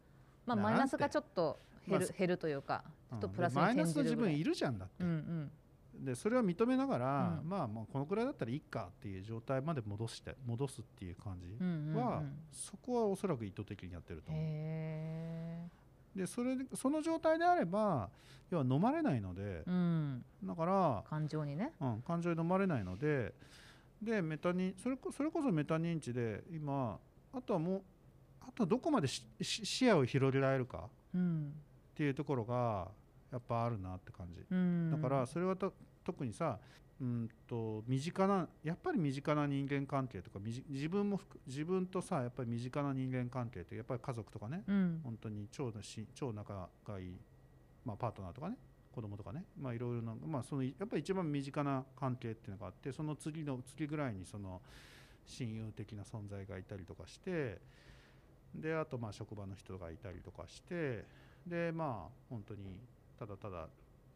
[0.47, 3.33] まあマイナスがちょっと減るま減るというかちょっとうん。
[3.33, 4.03] プラスにマイナスの。
[4.03, 6.05] 自分いるじゃんだって、うんうん。
[6.05, 7.49] でそれを認めながら、うん。
[7.49, 12.05] まあもうこのくらいだったらいいかっていう状態まで戻して戻すっていう感じうんうんうん。
[12.05, 12.23] は、
[12.53, 14.43] そこはおそらく意図的にやってると思う。
[14.45, 15.69] へ
[16.15, 18.11] でそれでその状態であれば
[18.51, 19.65] 要は飲まれないのでえ。
[19.67, 20.25] うん。
[20.45, 21.73] だから、感情にね。
[21.81, 23.35] うん、感情に飲まれないので
[24.03, 26.99] でメタ認それこそれこそメタ認知で今
[27.33, 27.83] あとはもう
[28.41, 30.89] あとはどこまで視野を広げられるか。
[31.15, 31.53] うん
[31.99, 32.87] っていうところが
[33.33, 34.91] やっぱあるなって感じうん。
[34.93, 36.57] だからそれはと特にさ
[37.01, 47.17] うんと身近なやっぱり身近な人間関係とか自分も含自分とさやっぱり身近な人間関係ってやっぱり家族とかねうん本当に超のし超仲がいい、
[47.85, 48.57] まあ、パートナーとかね
[48.93, 54.61] 子供とかねまあいろいろな、まあ、そのやっぱり一番身近な関係っていうのがあってその次の次ぐらいにその
[55.27, 57.59] 親友的な存在がいたりとかして
[58.55, 61.05] であとまあ職場の人がいたりとかして
[61.47, 62.81] でまあ本当に
[63.19, 63.69] ただただ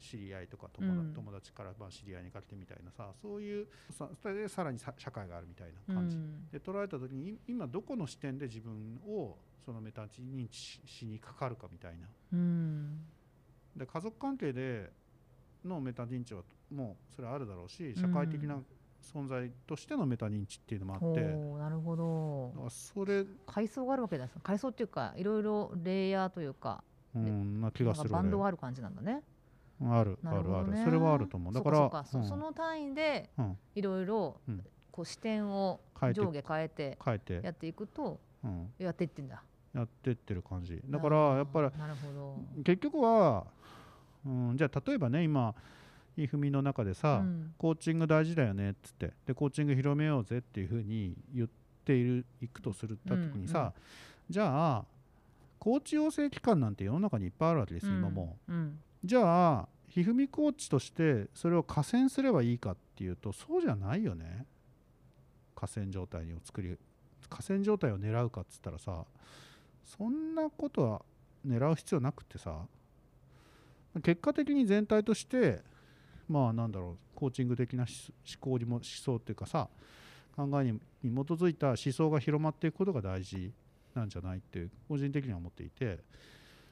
[0.02, 6.48] 知り合いとか友,、達からまあ知り合いにかけてみたいなさそういうさそれでさらにさ社会があるみたいな感じ、うん。
[6.50, 12.08] で捉えた時にい今どこの視点で自分をそのメタ認知ししにかかるかみたいな。
[12.32, 12.98] うん。
[13.76, 14.90] で家族関係で
[15.64, 18.58] のメタ認知はもうそれはあるだろうし社会的な
[19.02, 22.70] 存在としてのメタ認知っていうのもあって、だおーなるほど。
[22.70, 26.82] それ、階層があるわけです階層っていうかいろいろレイヤーというか
[27.14, 29.22] うん、な気がするなんかバンドがある感じなんだね。
[29.81, 30.85] あるあるあなる。
[30.85, 31.53] それはあると思う。
[31.53, 33.59] だからその単位でうん。
[33.75, 34.64] いろいろうん。
[34.90, 35.81] こう視点を
[36.12, 37.40] 上下変えて変えて。
[37.42, 39.42] やっていくとうん、やっていってんだ。
[39.72, 40.81] やってってる感じ。
[40.85, 42.62] だからやっぱりなるほど。
[42.62, 43.46] 結局は、
[44.27, 45.55] うん、じゃあ例えばね今
[46.16, 47.55] いふみの中でさ、うん。
[47.57, 51.48] コーチング大事だよねっつってでコーチング広めようぜっていうふうに言っ
[51.85, 53.72] ているいくとするた時にさ、うんうん。
[54.29, 54.85] じゃあ
[55.62, 58.37] コーチ養成機関なんて世の中にいっぱいあるわけですよ、今も。
[58.48, 58.57] うん。
[58.57, 58.72] う
[59.05, 64.44] じゃあひふみコーチとしてそれを河川すればいいかっていうとそうじゃないよね。
[65.55, 66.77] 河川状態を作り
[67.29, 69.05] 河川状態を狙うかっつったらさ
[69.85, 71.03] そんなことは
[71.46, 72.66] 狙う必要なくってさ
[74.03, 75.61] 結果的に全体として
[76.29, 77.90] まあなんだろうコーチング的な思
[78.40, 79.68] 考にも思想っていうかさ
[80.35, 83.53] 考えにに基づいた思想が広まっていくことが大事
[83.94, 85.98] なんじゃないって個人的には思っていて、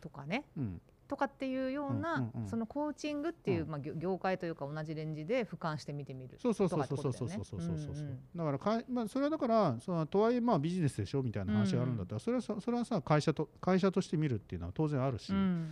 [0.00, 0.44] とかね。
[0.56, 3.70] うん、とかっていうような、そのコーチングっていう、うん。
[3.70, 15.70] まあ、業業界というか同じレンジで俯瞰して見てみるそうそうそうとそうそうそうそうそうだからかい、まあ、それはだからそのとはいえまあビジネスでしょみたいな話があるんだったら、それはさそれはさ会社と会社として見るっていうのは当然あるし、うん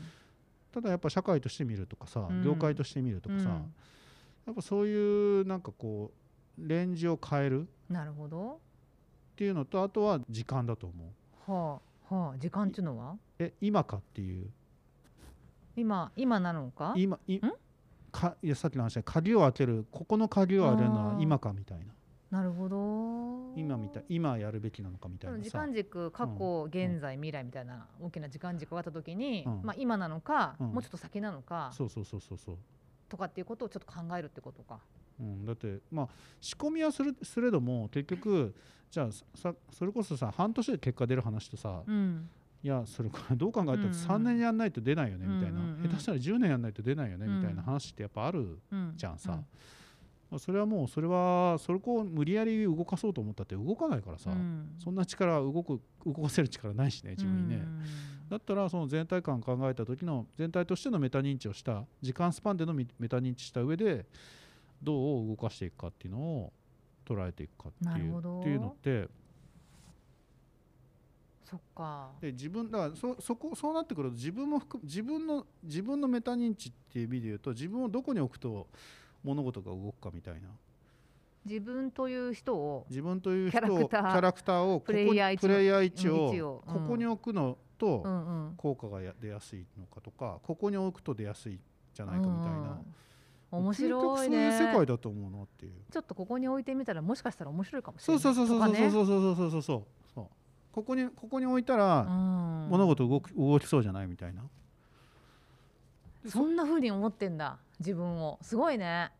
[0.70, 3.74] ただやっぱ社会として見るとかさ、うん業界として見るとかさ、うん
[4.46, 6.10] やっぱそういうなんかこ
[6.58, 8.56] うレンジを変えるなるほどっ
[9.36, 11.08] ていうのとあとは時間だと思う
[11.52, 11.80] は
[12.10, 13.16] あはあ時間っていうのは？
[13.38, 14.46] え今かっていう？
[15.76, 16.92] 今今なのか？
[16.96, 17.40] 今い
[18.12, 21.84] かいやさっきの話で鍵を開けるここの鍵を開けるのは今かみたいな。
[22.30, 23.58] なるほど。
[23.58, 29.60] 今みたい今やるべきなのかみたいな時間軸過去、現在未来みたいな大きな時間軸があった時に、うん。
[29.62, 30.66] まあ、今なのか、うん。
[30.68, 32.56] もうちょっと先なのかそうそうそうそうそう。
[33.08, 34.78] とかっていうことをちょっと考えるってことか。
[35.20, 36.08] うん、だってまあ
[36.40, 38.54] 仕込みはするすれども結局
[38.90, 42.28] じゃあさそれこそさ半年で結果出る話とさ、うん。
[42.60, 48.94] いやそれどう考えたってうんうん3年やんないと出ないよねみたいな、うんうんうん下手したら10年やんないと出ないよねみたいなうん話ってやっぱあるうん。
[48.96, 49.38] じゃんさ、
[50.38, 54.70] それはもうそれはそれこう無理やり動かそうと思ったって動かないからさ、うん。
[54.82, 57.82] そんな力動く動かせる力ないしね自分にね、うん
[58.28, 64.04] だったらその全体感考えた時の全体としてのメタ認知をした時間スパンでのメメタ認知した上で
[64.82, 66.52] どう動かしていくかっていうのを
[67.06, 69.08] 捉えていくかっていうっていうのって
[71.44, 72.10] そっか。
[72.20, 78.66] で自分だからそそこそうなってくると自分も含む自分の自分のメタ認知っていう意味で言うと自分をどこに置くと
[79.24, 80.48] 物事が動くかみたいな。
[81.46, 88.54] 自分という人を自分という人をキャラクターキャラクターをここプレイヤー一プレイヤー1をここに置くのとうんうん。
[88.56, 91.60] 効果がや出やすいのかとかここに置くと出やすいん
[91.94, 92.50] じゃないかみたいな。
[92.50, 92.94] うん
[93.50, 95.72] 面白いねそういう世界だと思うなっていう。
[95.90, 99.86] ちょっとここに置いてみたらもしかしたら面白いかもしそれないうそうそうそうそうそうそうそうそうそうそ
[100.20, 100.26] う。
[100.72, 104.42] ここにここに置いたらうん物事動く動きそうじゃないみたいな。
[106.22, 109.12] でそんな風に思ってんだ自分をすごいね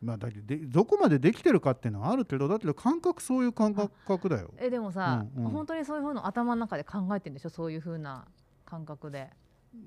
[0.00, 4.52] まあだけどでどこまでできてるかっていうのはあるけどだけど感覚そういう感覚だよ。
[4.58, 8.26] えでもさ、うんうん本当にそういう風の頭の中で考えてんでしょそういう風な
[8.64, 9.30] 感覚で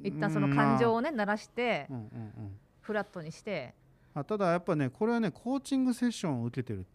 [0.03, 2.05] 一旦その感情をね鳴らしてうんうんう
[2.47, 2.59] ん。
[2.81, 3.73] フラットにして
[4.19, 6.87] あただやっぱねこれはねコーチングセッションを受けてる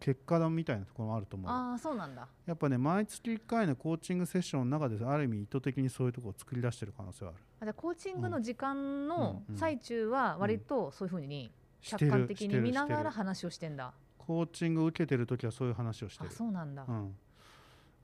[0.00, 1.50] 結果だみたいなところもあると思う。
[1.50, 2.26] ああそうなんだ。
[2.46, 7.42] やっぱね毎月1回のコーチングセッションの中である意味意図的にそういうところを作り出してる可能性はある。
[7.60, 13.92] あじゃあコーチングの時間の最中は割とそういう風にしてる客観的に見ながら話をしてんだ。
[14.18, 16.32] コーチングを受けてる時はそういう話をしてある。
[16.32, 17.16] そうなんだ、うん、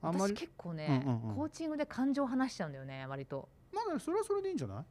[0.02, 1.34] あんま私り結構ね、うんうんうん。
[1.36, 3.48] コーチングで感情を話しちゃうんだよね割と。
[3.72, 4.84] まあそれはそれでいいんじゃない？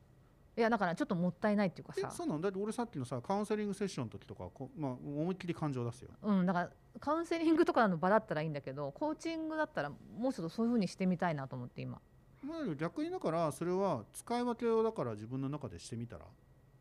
[0.55, 2.41] いやだからちょっともったいないっていうかえさそうなの？
[2.41, 6.09] だって俺さっきのさカウンセリングセッションの時とかこ、まあ、思いっきり感情出すよ。
[6.21, 11.99] うんだからカウンセリングとかの場だったらいいんだけどコーチングだったらもうちょっとそういう風にしてみたいなと思って今。
[12.43, 16.25] まあ、逆にだからそれは使い分けをだから自分の中でしてみたら。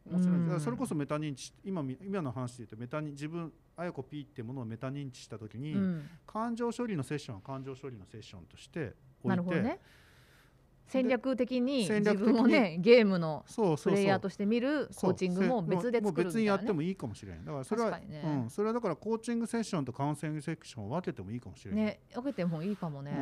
[0.04, 9.78] 面白いそれこそメタ認知今み今の話で言うとメタ認自分あやこ P ってものをメタ認知した時に、うん感情処理のセッションは感情処理のセッションとして置いて、なるほどね
[10.92, 13.46] 戦略的に自分をねゲームの
[13.82, 17.44] プレイヤーとして見るコーチングも別でもう作るみたいな、別にやってね、もいいかもしれない。
[17.44, 18.22] だからそれは、ね。
[18.24, 23.12] うん、それはだからコーチングセッションとカウンセリングセッションを分けてもいいかもしれない、ね分けてもいいかもね、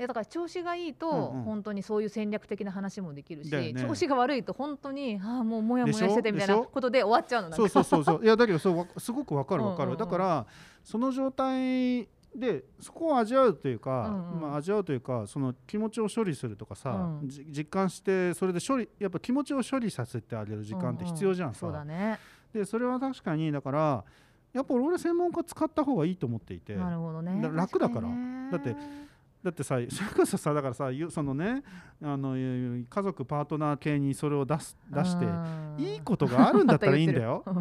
[0.00, 0.06] うん。
[0.06, 1.44] だから調子がいいと、うんうん。
[1.44, 3.80] 本当にそういう戦略的な話もできるし、だよね。
[3.80, 8.24] 調子が悪いと本当にああもうモヤモヤしててみたいなことで終わっちゃうのそうそうそうそう。
[8.24, 10.04] いやだけどそうわすごくわかるわかる、 うんうんうん。
[10.04, 10.46] だから
[10.82, 14.40] その状態でそこを味わうというか、うんうん。
[14.40, 16.90] まあ、味わうというかその気持ちを処理するとかさ、
[17.22, 17.28] うん。
[17.28, 22.18] じ実感してそれで処理やっぱ気持ちを処理させてあげる時間って必要じゃんさ、そうだね。
[22.52, 24.04] でそれは確かにだから
[24.52, 26.74] やっぱ俺専門家使った方がいいと思っていて。
[26.74, 27.40] なるほどね。
[27.42, 28.08] だ楽だから。
[28.50, 28.76] だって
[29.42, 31.62] だってさそれこそさだからさゆそのね
[32.00, 35.76] あの家族パートナー系にそれを出す出してうん。
[35.78, 37.44] いいことがあるんだったらいいんだよ。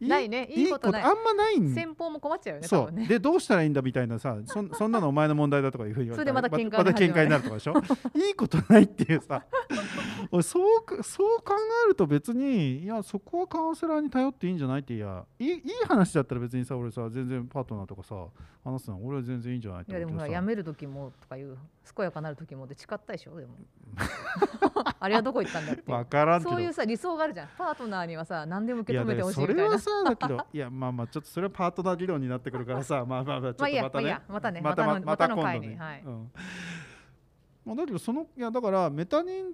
[0.00, 0.48] いないね。
[0.50, 1.02] いいことない。
[1.02, 1.74] あんまないん。
[1.74, 2.86] 先方も困っちゃうよね多そう。
[2.86, 3.06] 分ね。
[3.06, 7.74] でどうしたらいいんだみたいなさそん そんなのお前の問題だとかいうふうに言われたらそれでまた喧嘩になるとかでしょ？
[8.14, 9.44] いいことないっていうさ。
[10.30, 11.54] 俺 そうかそう考
[11.86, 18.26] えると別にいやそこはカウンセラーに頼っていいんじゃないっていやいいいい話だったら別にさ俺さ全然パートナーとかさ
[18.64, 21.56] 話すの俺は全然いいんじゃないっていやでもやめる時もとかいう
[21.94, 23.38] 健やかなる時もで誓ったでしょ？
[23.38, 23.54] でも。
[24.98, 27.48] あれはどこ行ったんだって分からんそういうさ理想があるじゃん。
[27.56, 29.78] パートナーにはさ何でも受け止めてほしいみたいな。
[29.78, 30.46] それはさだけど。
[30.52, 34.10] いやまあまあちょっとそれはパートナー議論になってくるからさまあまあまあちょっとまたね。
[34.10, 35.60] まあまたねまたまたのまたの今度ね。
[35.60, 36.02] 回にはい。
[36.04, 36.32] うん。
[37.64, 39.52] まあだけどそのいやだからメタ認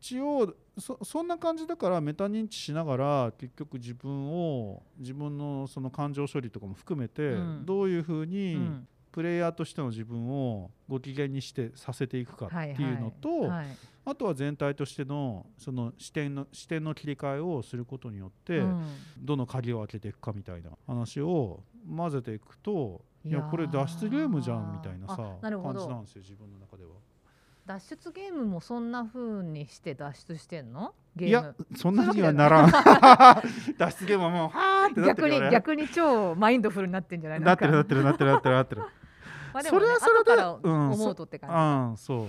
[0.00, 7.66] 知をそそんな感じだからメタ認知しながら結局自分を自分のその感情処理とかも含めて、うん。
[7.66, 13.66] どういうふううにんプレイヤーとしての自分をご機嫌にしてさせていくかはいっていうのと、はいはい。
[14.04, 18.84] あとは全体としてのその視点の視点の切り替えをすることによって、うん。
[19.18, 21.62] どの鍵を開けていくかみたいな話を
[21.96, 25.78] 混ぜていくといやこれ脱出ゲームじゃんみたいなさあなるほど。
[25.80, 26.90] 感じなんですよ自分の中では。
[27.64, 30.94] 脱出ゲームもそんな風にして脱出してんの？
[31.16, 32.70] ゲいやそんなにはならん。
[33.78, 35.50] 脱出ゲームはもうはーってなって逆にるよね。
[35.50, 37.40] 逆に超マインドフルになってんじゃない？
[37.40, 38.82] なってるなってるるなってるなってるなってる
[39.56, 42.26] まあでもねそれはそれで後からうん思うとってう感んそう、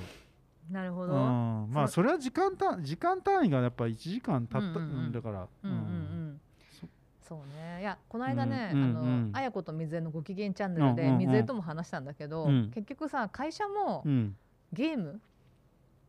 [0.67, 1.13] じなるほど。
[1.13, 6.41] うん、まあそれは時間単時間単位がやっぱ1時間経ったうんうんだからうんうんうん。
[6.71, 6.87] そ
[7.27, 7.81] そうね。
[7.81, 12.71] いやこの間ね、うんうんあの、うんあやこと水江のご機嫌チャンネルで、水江とも話したんだけど、うん。
[12.71, 14.35] 結局さ会社もうん。
[14.73, 15.19] ゲーム、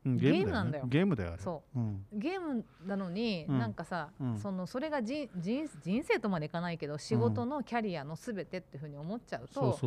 [0.06, 0.84] うんゲームなんだよ。
[0.86, 1.78] ゲームだよそう。
[1.78, 3.58] ん、ゲームなのに、うん。
[3.58, 4.38] なんかさ、うん。
[4.38, 9.78] そのそれが人人人生とまでいかないけど仕事のキャリアのすべてっていうふうに思っちゃうと、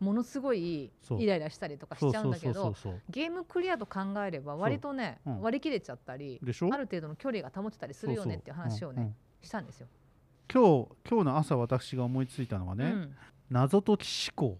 [0.00, 2.74] ものすごいイライラしたりとかしちゃうんだけど
[3.10, 5.40] ゲームクリアと考えれば割とね、うん。
[5.42, 9.88] 割り切れちゃったりある程度の距離が保てたりするよねっていう話をねしたんですよ。
[10.52, 13.14] 今日今日の朝私が思いついたのはね、うん。
[13.50, 14.58] 謎解き思考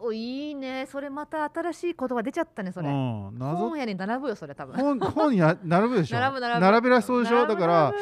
[0.00, 0.86] おいいね。
[0.86, 3.56] それまた新しい言葉出ちゃったねそれ、うん、謎。
[3.68, 4.76] 本屋に並ぶよそれ多分。
[4.76, 6.20] 本 本や並ぶでしょ。
[6.20, 6.60] 並ぶ並ぶ。
[6.82, 7.46] べらそうでしょ？
[7.46, 7.96] だから並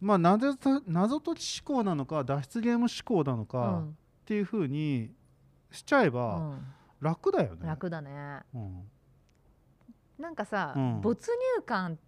[0.00, 2.88] まあ謎と謎解き思考なのか脱出ゲーム思
[3.24, 5.10] 考なのぶかっていうふうに
[5.70, 6.74] しちゃえうばん。
[7.00, 8.40] 楽だよね、うん楽だね。
[8.54, 8.90] うん。
[10.18, 11.00] なんかさ、うん。
[11.00, 11.98] 没入感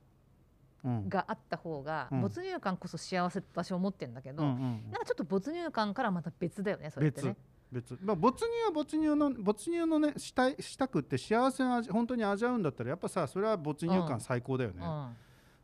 [0.85, 1.09] うん。
[1.09, 2.21] があった方が、うん。
[2.23, 7.37] 没入感こそ幸せって私は思ってるんだけど、うんうんなんかちょっと没入感からまた別だよねそれってね
[7.71, 14.09] 別別、まあ、没入は没入の没入のねしたいしたくって幸せを味本当に味わうんだったらやっぱさそれは没入うん。
[14.09, 15.17] 感最高だよね、うん、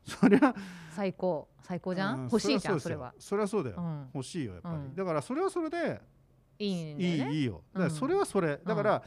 [0.04, 0.54] そりゃ
[0.94, 1.48] 最高。
[1.62, 3.48] 最高じゃん、うん欲しいじゃんそれは、それは。
[3.48, 4.94] そうだよ、うん、欲しいよやっぱり、うん。
[4.94, 6.00] だからそれはそれで
[6.58, 7.62] いいんだいいいいよ。
[7.72, 9.02] だからそれはそれ、だから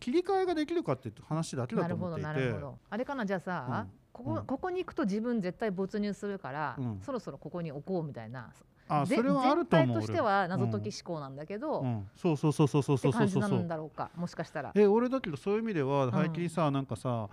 [0.00, 2.78] 切り替えができるかっていう話だけだと思っていてなるほど。
[2.90, 3.90] あれかなじゃあさ、うん。
[4.12, 4.46] ここうん。
[4.46, 7.00] ここに行くと自分絶対没入するから、うん。
[7.02, 8.52] そろそろここに置こうみたいな
[9.00, 11.86] あぜそれはあると思う全体としては謎解俺き思考なんだけど、っうん。
[11.86, 13.12] うんそうそうそうそうそうそう。
[13.12, 14.72] そうそうんだろうかもしかしたら。
[14.74, 16.10] え俺だけどそういう意味ではん。
[16.10, 17.28] 最近さ、なんかさ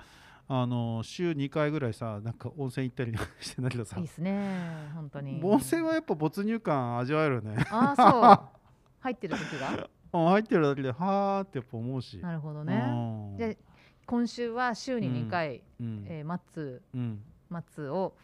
[0.52, 4.00] あの週2回ぐらいさなんか温泉行ったりしてんだけどさ。
[4.00, 5.40] いいっすね本当に。
[5.44, 7.56] 温泉はやっぱ没入感味わえるよね。
[7.70, 8.60] ああそう。
[9.02, 9.90] 入ってる時が？
[10.12, 12.18] うん入ってるだけではーってやっぱ思うし。
[12.18, 13.58] なるほどうねんで
[14.08, 16.04] 今週は週に2回、うん。
[16.08, 17.22] えーマッツうん。
[17.48, 18.16] マッツを、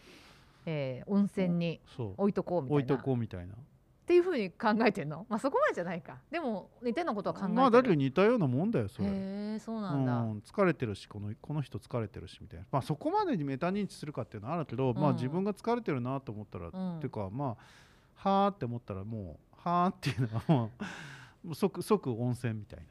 [0.66, 1.80] えー温泉に
[2.18, 3.54] 置いとこうみた置いといなこうみたいな。
[3.54, 5.26] っていうふうに考えてんの？
[5.30, 6.20] まあそこまでじゃないか。
[6.30, 7.54] でも似たようなことは考えてる。
[7.56, 9.08] まあだけど似たようなもんだよそれ。
[9.08, 9.12] へ
[9.56, 16.98] えそうなんだ、うん、疲れてるしこのこの人疲れてるしみたいな、まあ、そこまでにメタ認知するかっていうのはあるけど、まあうん自分が疲れてるなと思ったら、うん。
[16.98, 17.58] っていうかま
[18.24, 20.72] あはーって思ったらもうはーっていうのはも
[21.50, 22.86] う 即即温泉みたい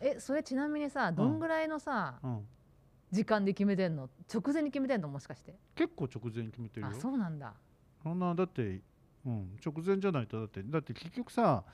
[0.00, 2.46] えそれちなみにさどんぐらいのさ、な、うん、
[3.10, 4.08] 時間で決めてんの？
[4.32, 5.08] 直前に決めてんの？
[5.08, 5.54] もしかして。
[5.74, 6.92] 結構直前に決めてるよ。
[6.92, 7.52] あそうなんだ。
[8.02, 8.80] そんなだって、
[9.24, 10.62] うん、直前じゃないとだって。
[10.62, 11.64] だって結局さ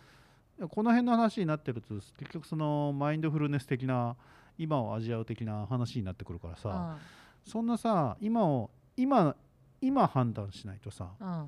[0.71, 4.17] この辺の話になってると結局そのマインドフルネス的な
[4.59, 6.99] 今を味わう的な話になってくるからさ、
[7.45, 9.35] そんなさ今を今
[9.81, 11.29] 今判断しないとさうん。
[11.29, 11.47] うん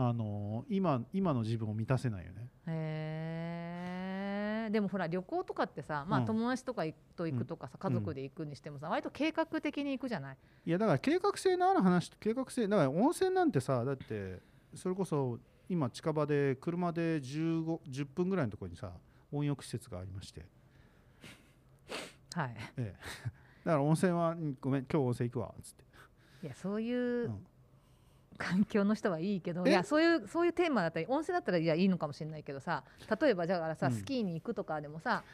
[0.00, 2.42] あの今今の自分を満たせないよね。
[2.42, 3.67] へえ
[4.70, 6.26] でもほら旅行とかってさ、まあ、うん。
[6.26, 6.84] 友達とか
[7.16, 14.40] と行くとかさ、家族で行くにしてもさ割と計画的に行くじゃない、いやだから計画性のある話計画性だから温泉なんてさだって
[14.74, 15.38] それこそ
[15.68, 18.92] 今近場で車で15 10分ぐらいのところにさ
[19.32, 20.46] 温浴施設がありまして。
[22.34, 22.56] はい。
[22.76, 22.96] ええ、
[23.64, 25.84] だから温泉はうんごめん今日温泉行くわっつって。
[26.44, 27.46] いやそういううん
[28.38, 29.70] 環境の人はいいけど、え？
[29.70, 32.84] いやそういうそういうテーマだったり温泉だったらいやいいのかもしれないけどさ
[33.20, 33.92] 例えばだからさ、うん。
[33.92, 35.24] スキーに行くとかでもさ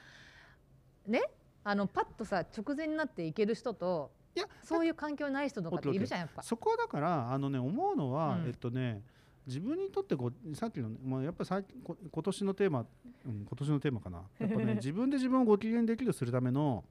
[1.07, 1.23] ね？
[1.63, 6.43] あのパッとさ直前になって行ける人といやそういう環境にない人とかっているじゃんやっぱ。
[6.43, 8.47] そこはだからあのね思うのは、うん。
[8.47, 9.03] えっとね
[9.47, 12.87] 自分にとってこうさっきの、まあ、やっぱ最近こ今年のテーマ、
[13.27, 14.23] うん、今年のテーマかな。
[14.39, 16.85] やっぱね 自分で自分をご機嫌にできるするための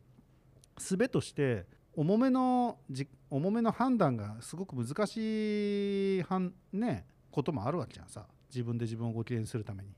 [0.77, 8.25] 術として重めのじ重めの判断がすごく難しいはんねこともあるわけじゃんさ。
[8.53, 9.89] 自分で自分をご機嫌にするために。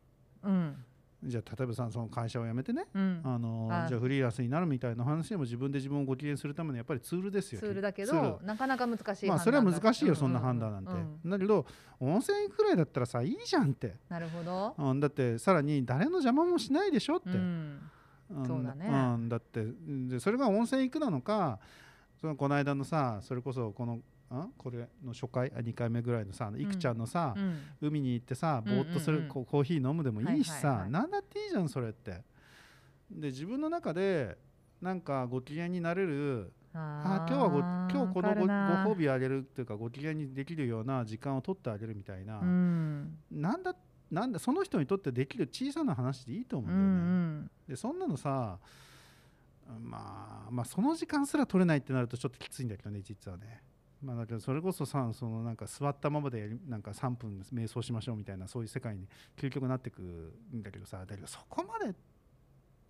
[0.43, 0.75] うん。
[1.23, 7.59] じゃあ例えばさその会社を辞めてねうん、あのあじゃあフリーランスになるみたいな話でも自分で自分をご機嫌にするためのやっぱりツールですよ。
[7.59, 11.65] ツールだけどなかなか難しいまあそれは難しいよ、うんそんな判断なんて、うんだけど
[11.99, 14.75] 温泉行くくらいだったらさいいじゃんって、なるほど。
[14.77, 17.35] うん、だってさらに誰の邪魔もしないでしょって、うん。
[17.35, 18.45] ん。
[18.45, 18.87] そうだね。
[18.87, 21.59] うん、だってでそれが温泉行くなのか
[22.25, 24.01] そのこの間のさそれこそこのん
[24.57, 31.11] これの初回あ2回目ぐらいのさいくちゃんのさ、うん海に行ってさぼーっとする、うんうんうんコーヒー飲むでもいいしさ、はいはい。
[31.11, 32.23] だっていいじゃんそれって。
[33.11, 34.39] で自分の中で
[34.81, 43.19] なんかご機嫌になれるああ今日はごー今日このごご褒美あげるっていうかご機嫌にできるような時間を取ってあげるみたいな、うん。
[43.31, 43.75] なんだ
[44.09, 47.45] なんだその人にとってできる小さな話でいいと思ううんだよね。
[47.45, 47.51] ん。
[47.69, 48.57] でそんなのさ
[49.79, 53.61] まあまあその時間すら取れないってなるとちょっときついんだけどね実はね。
[54.01, 60.01] まあ、だけどそれこそさそのなんか座ったままでなんか3分瞑想しましょうみたいなそういう世界に究極なってく
[60.53, 61.95] んだけどさだけどそこまで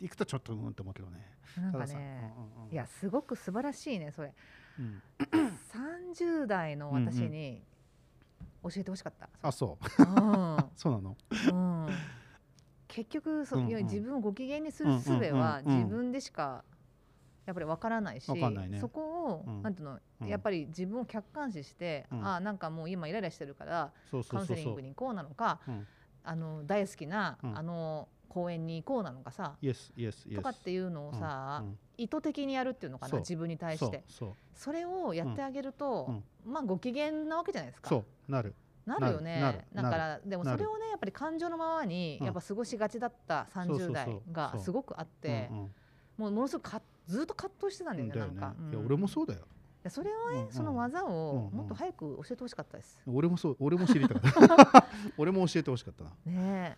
[0.01, 1.31] 行くとちょっとうんと思うけどね。
[1.57, 2.73] なんかねうんうんうん。
[2.73, 4.33] いやすごく素晴らしいねそれ。
[4.79, 5.01] うん。
[6.19, 7.63] 30代の私に
[8.63, 10.03] 教えてほしかった、あそう。
[10.03, 10.57] うん。
[10.75, 11.17] そうなの？
[11.51, 12.14] うん
[12.95, 13.83] 結局そ、うんうん。
[13.83, 16.63] 自分をご機嫌にする術は自分でしか
[17.45, 18.79] やっぱりわからないし、ね。
[18.79, 19.61] そこを、うん。
[19.61, 20.27] なんていうの、うん。
[20.27, 22.25] やっぱり自分を客観視して、うん。
[22.25, 24.81] あなんかもう今イライラしてるからそうカウンセリング。
[24.81, 25.87] に行こうなのかうん。
[26.23, 27.57] あの大好きな、うん。
[27.57, 30.37] あの公園に行こうなのかさ、イエスイエスイエス。
[30.37, 31.63] とかっていうのをさ、
[31.97, 34.03] 意図的にやるっていうのかな自分に対して。
[34.53, 36.53] それをやってあげると、うん。
[36.53, 37.89] まあご機嫌なわけじゃないですか。
[37.89, 38.55] そうなる。
[38.85, 39.65] なるよね。
[39.73, 42.25] だからでもそれをねやっぱり感情のままにうん。
[42.25, 43.89] やっぱ過ごしがちだったそうそうそう。
[43.89, 45.49] 30代がすごくあって
[46.17, 48.85] もうものすごくかずっと葛藤してたんだよねなんか、いやうん。
[48.85, 49.41] 俺もそうだよ。
[49.83, 52.99] でそれをねその技をもっと早く教えてほしかったです。
[53.05, 54.85] 俺もそう俺も知りたかった。
[55.17, 56.11] 俺も教えてほしかったな。
[56.25, 56.77] ね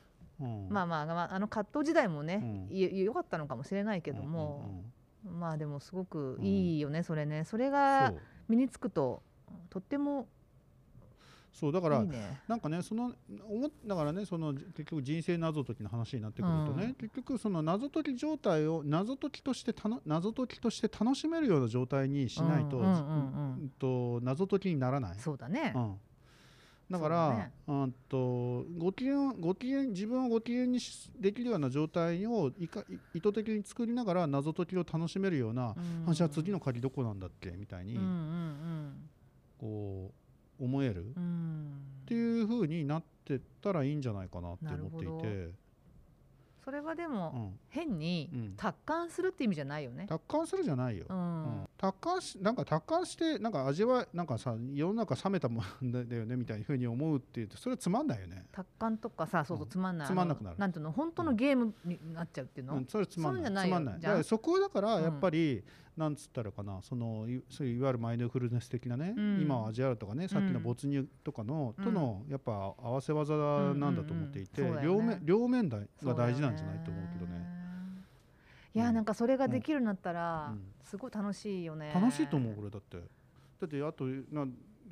[0.69, 4.69] まあまあまああの葛藤時代もねうよかったのかもしれないけどうんも
[5.25, 5.39] うん。
[5.39, 6.45] まあでもすごくうん。
[6.45, 7.43] いいよねそれね。
[7.45, 8.13] それうんが
[8.47, 9.21] 身につくと
[9.69, 10.27] とっても
[11.59, 12.39] そうだからいいね。
[12.47, 13.11] なんかねその
[13.49, 16.93] 思っだからねその結局人生謎解きの話になってくるとね、うん。
[16.93, 23.01] 結局その謎解き状態を謎解きとしてたの謎解きとして楽しめるような状態にしないと,、うんうんうんうん。
[23.61, 25.15] うんと謎解きにならない。
[25.17, 25.73] そうだね。
[25.75, 25.99] うん。
[26.91, 27.51] だかそうだらね。
[27.67, 35.73] うんとご機嫌ご機嫌自分をご機嫌にしできるような状態をいかい意図的に作りながら謎解きを楽しめるような、
[36.05, 36.11] うん。
[36.11, 39.09] あじゃあ次の鍵どこなんだっけみたいに、うんうん。
[39.57, 40.26] こう
[40.59, 41.23] 思える、うん。
[41.23, 41.71] うん
[42.05, 45.51] っていう風になってったらいいんじゃないかなって思っていて、
[46.63, 48.53] それはでうもん、変にうん。
[48.55, 50.05] 達観するって意味じゃないよね。
[50.07, 51.19] 達観するじゃないよ、ううん。
[51.19, 59.69] ん、達観しなんか達観してなんか味わいなんかさ世の中冷めたもんだよねみたいな風に思うっていうとそれはつまんないよね、達観とかさ、そうそううん。
[59.69, 60.07] つまんない。
[60.07, 60.57] つまんなくなる。
[60.57, 62.75] なんていうの、本当のゲームになっちゃうっていうの？
[62.75, 63.67] うん、それつまんない。
[63.67, 64.23] つまんない。
[64.23, 65.03] そこだからうん。
[65.03, 65.61] やっぱり、
[65.97, 69.41] なんつったらかなそのいそういういわゆるマインドフルネス的なね、うん。
[69.41, 71.83] 今を味わうとかねさっきの没入とかの、うん。
[71.83, 73.33] とのやっぱ合わせ技
[73.73, 74.83] なんだと思っていて、うんうんうん。
[74.83, 75.79] 両面両面が
[76.13, 77.45] 大事なんじゃないと思うけどね。
[78.75, 78.95] いや、うん。
[78.95, 81.91] なんかそれができるようになったらうん、すごい楽しいよね。
[81.93, 82.97] 楽しいと思うこれだって。
[82.97, 83.03] だ
[83.65, 84.45] ってあとな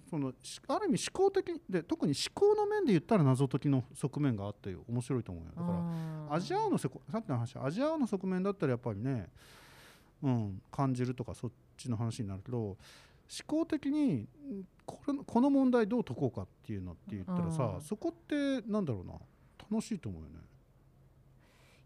[0.10, 5.52] そのしある意味思考的で特に思考の面で言ったら謎解きの側面があって面白いと思うよ。
[5.56, 6.28] だから、うん。
[6.34, 9.30] アジアのせこさっきの話アジアの側面だったらやっぱりね、
[10.26, 12.78] うん、感じるとかそっちの話になるけど思
[13.48, 14.28] 考的にん
[14.86, 17.82] これこの問題どう解こうかっていうのって言ったらさ、うん。
[17.82, 19.14] そこってなんだろうな。
[19.72, 20.36] 楽しいと思うよね。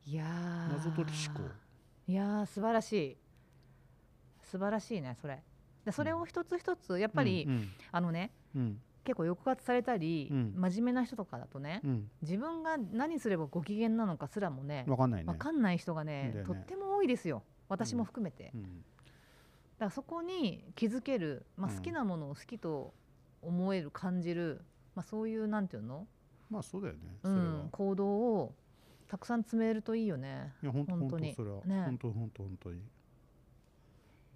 [0.05, 0.73] いやー。
[0.73, 1.43] 謎解き思考。
[2.07, 3.17] いやー素晴らしい。
[4.43, 5.41] 素晴らしいね、それ。
[5.85, 8.31] で、それを一つ一つ、やっぱり、うんあのね。
[8.55, 8.81] うん。
[9.05, 10.53] 結構抑圧されたり、うん。
[10.57, 12.11] 真面目な人とかだとね、うん。
[12.21, 15.31] 自分が何すればご機嫌なのかすらもね分かんないね。
[15.31, 16.43] 分かんない人がねね。
[16.45, 18.61] とっても多いですよ私も含めて、うん。
[18.63, 21.78] だからそこに気づける、まあ、うん。
[21.78, 22.93] 好きなものを好きと
[23.41, 24.61] 思える感じる、
[24.95, 26.07] まあ、そういうなんていうの、
[26.49, 28.55] まあそうだよねうん、行動を
[29.07, 30.53] たくさん積めるといいよね。
[30.61, 31.34] いや本当本当に。
[31.34, 31.84] それは、ね。
[31.86, 32.82] 本当本当本当に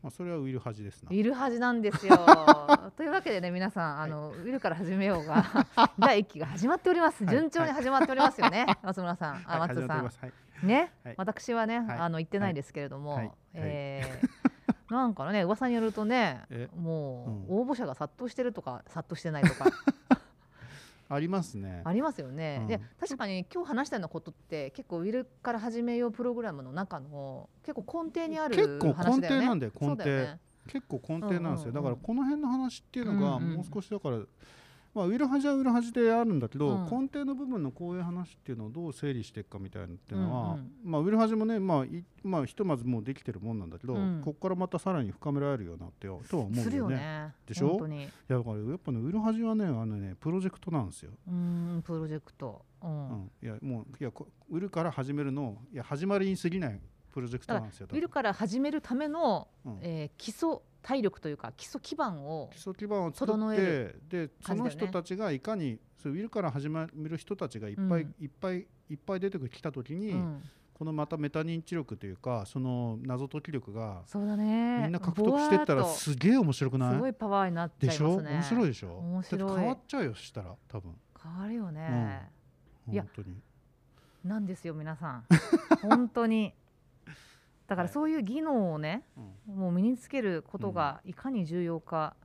[0.03, 1.09] まあ、それはウィル恥ですな。
[1.09, 2.17] ウィル恥なんですよ。
[2.97, 5.45] というわけでね皆さんあの、ウィルから始めようが
[5.97, 7.23] 第一期が始まっております。
[7.23, 11.13] はい順調に始まっておりますよね、松村さんあはい松さんはいね、はい。
[11.17, 11.97] 私はね、はい。
[11.99, 13.25] あの言ってないですけれども、はい。
[13.25, 13.33] はい。
[13.55, 14.53] えー
[14.89, 19.65] なんかね噂によるとねえもうう応募者が殺到してるとか殺到してないとか。
[21.09, 21.81] ありますね。
[21.83, 22.67] ありますよね、うん。
[22.67, 29.39] で確かに今日話したようなことって結構ウィルから始めようプログラムの中の結構根底にある結構話だよね。
[29.39, 30.05] 根底なんだよ根底。
[30.05, 30.39] ね。
[30.67, 31.83] 結構根底なんですよ、うんうんうん。
[31.83, 34.29] だからこの辺の話っていうのがうんうんもう少しだから、まあ、ウィ
[35.17, 36.83] ル恥はウィル恥であるんだけど、うん。
[36.83, 44.21] 根底の部分のこういう話っていうのをどう整理していくかみたいなっていうのは、うんうんまあ、ウィル恥もね、まあいまあ、ひとまずもうできてるもんなんだけど、うん。
[44.23, 47.05] ここからまたさらに深められるようになってよとは思うんするよだよね。
[47.05, 47.87] ねでしょ？
[47.87, 51.11] いやだからやっぱねウィル恥はねあのねプロジェクトなんですよ。
[51.27, 51.33] うー
[51.77, 53.09] んプロジェクト、うん。
[53.09, 56.79] うん、いやもういやこウィルから始めるのいや始まりに過ぎない
[57.13, 57.87] プロジェクトなんですよ。
[57.89, 59.79] ウィルから始めるための、うん。
[59.81, 68.15] えー基礎体力というか基礎基盤を基礎基盤を作整えってるでその人たちがいかにそうウィルから始める人たちがいっぱい、うん。
[68.19, 70.41] いっぱいいっぱい出てきた時に、うん。
[70.73, 74.81] このまたメタ認知力というかその謎解き力がそうだね。
[74.83, 78.29] みんな獲得してったらすげえ面白くとすごないいパワーになっちゃいますね。
[78.31, 78.97] 面白いでしょ？
[78.97, 79.59] 面白い。
[79.59, 80.91] 変わっちゃうよそしたら多分。
[81.23, 82.29] 変わるよね、
[82.89, 83.37] いや本当に。
[84.25, 85.25] なんですよ皆さん。
[85.81, 86.53] 本当に
[87.73, 87.93] だからはい。
[87.93, 89.03] そういう技能をね、
[89.47, 89.55] うん。
[89.55, 92.15] もう身につけることがいかに重要か、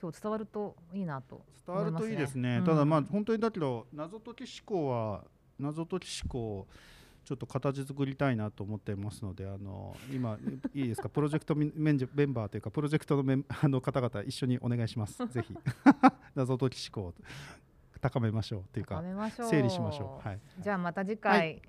[0.00, 2.58] 今日伝わるといいなと伝わるといいですね。
[2.58, 2.64] うん。
[2.64, 5.24] ただまあ本当にだけど謎解き思考は
[5.58, 6.66] 謎解き思考を
[7.24, 10.38] ちょっと形作りたいなと思っていますのであの今
[10.72, 11.08] いいですか？
[11.10, 11.98] プロジェクトメン
[12.32, 15.18] バーというかプロジェクトのメンあの方々一緒にお願いします。
[15.28, 15.54] ぜひ。
[16.34, 17.14] 謎解き思考を
[18.00, 20.26] 高めましょうという高か整理しましょう。
[20.26, 20.40] はい。
[20.58, 21.60] じゃあまた次回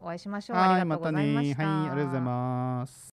[0.00, 1.34] お会いしましょう、はいまたね。
[1.34, 3.08] はいありがとうございます